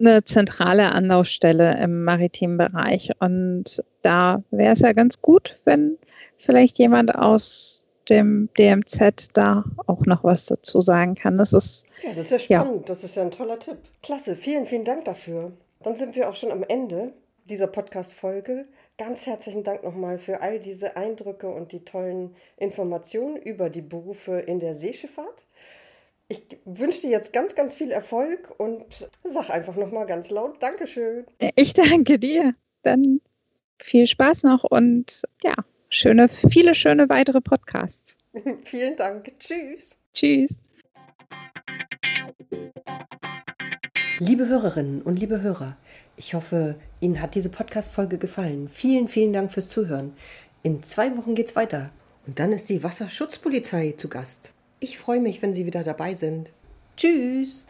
eine 0.00 0.24
zentrale 0.24 0.92
Anlaufstelle 0.92 1.78
im 1.80 2.04
maritimen 2.04 2.56
Bereich. 2.56 3.10
Und 3.20 3.84
da 4.02 4.42
wäre 4.50 4.72
es 4.72 4.80
ja 4.80 4.92
ganz 4.92 5.20
gut, 5.20 5.58
wenn 5.64 5.98
vielleicht 6.38 6.78
jemand 6.78 7.14
aus 7.14 7.86
dem 8.08 8.48
DMZ 8.58 9.28
da 9.34 9.64
auch 9.86 10.04
noch 10.06 10.24
was 10.24 10.46
dazu 10.46 10.80
sagen 10.80 11.14
kann. 11.14 11.38
Das 11.38 11.52
ist 11.52 11.86
ja, 12.02 12.10
das 12.10 12.18
ist 12.18 12.30
ja 12.30 12.38
spannend. 12.38 12.80
Ja. 12.80 12.86
Das 12.86 13.04
ist 13.04 13.16
ja 13.16 13.22
ein 13.22 13.30
toller 13.30 13.58
Tipp. 13.58 13.78
Klasse, 14.02 14.36
vielen, 14.36 14.66
vielen 14.66 14.84
Dank 14.84 15.04
dafür. 15.04 15.52
Dann 15.82 15.96
sind 15.96 16.16
wir 16.16 16.28
auch 16.28 16.36
schon 16.36 16.50
am 16.50 16.64
Ende 16.66 17.12
dieser 17.44 17.66
Podcast-Folge. 17.66 18.66
Ganz 18.98 19.26
herzlichen 19.26 19.64
Dank 19.64 19.82
nochmal 19.82 20.18
für 20.18 20.40
all 20.42 20.58
diese 20.58 20.96
Eindrücke 20.96 21.48
und 21.48 21.72
die 21.72 21.84
tollen 21.84 22.34
Informationen 22.56 23.36
über 23.36 23.70
die 23.70 23.82
Berufe 23.82 24.40
in 24.40 24.60
der 24.60 24.74
Seeschifffahrt. 24.74 25.44
Ich 26.30 26.42
wünsche 26.64 27.00
dir 27.00 27.10
jetzt 27.10 27.32
ganz, 27.32 27.56
ganz 27.56 27.74
viel 27.74 27.90
Erfolg 27.90 28.54
und 28.58 28.84
sag 29.24 29.50
einfach 29.50 29.74
nochmal 29.74 30.06
ganz 30.06 30.30
laut 30.30 30.62
Dankeschön. 30.62 31.26
Ich 31.56 31.74
danke 31.74 32.20
dir. 32.20 32.54
Dann 32.84 33.20
viel 33.80 34.06
Spaß 34.06 34.44
noch 34.44 34.62
und 34.62 35.24
ja, 35.42 35.54
schöne, 35.88 36.28
viele 36.28 36.76
schöne 36.76 37.08
weitere 37.08 37.40
Podcasts. 37.40 38.16
Vielen 38.64 38.94
Dank. 38.94 39.32
Tschüss. 39.40 39.96
Tschüss. 40.14 40.54
Liebe 44.20 44.46
Hörerinnen 44.46 45.02
und 45.02 45.18
liebe 45.18 45.42
Hörer, 45.42 45.76
ich 46.16 46.34
hoffe, 46.34 46.76
Ihnen 47.00 47.20
hat 47.20 47.34
diese 47.34 47.48
Podcast-Folge 47.48 48.18
gefallen. 48.18 48.68
Vielen, 48.68 49.08
vielen 49.08 49.32
Dank 49.32 49.50
fürs 49.50 49.68
Zuhören. 49.68 50.12
In 50.62 50.84
zwei 50.84 51.16
Wochen 51.16 51.34
geht's 51.34 51.56
weiter 51.56 51.90
und 52.28 52.38
dann 52.38 52.52
ist 52.52 52.68
die 52.68 52.84
Wasserschutzpolizei 52.84 53.94
zu 53.96 54.08
Gast. 54.08 54.52
Ich 54.82 54.98
freue 54.98 55.20
mich, 55.20 55.42
wenn 55.42 55.52
Sie 55.52 55.66
wieder 55.66 55.84
dabei 55.84 56.14
sind. 56.14 56.52
Tschüss! 56.96 57.66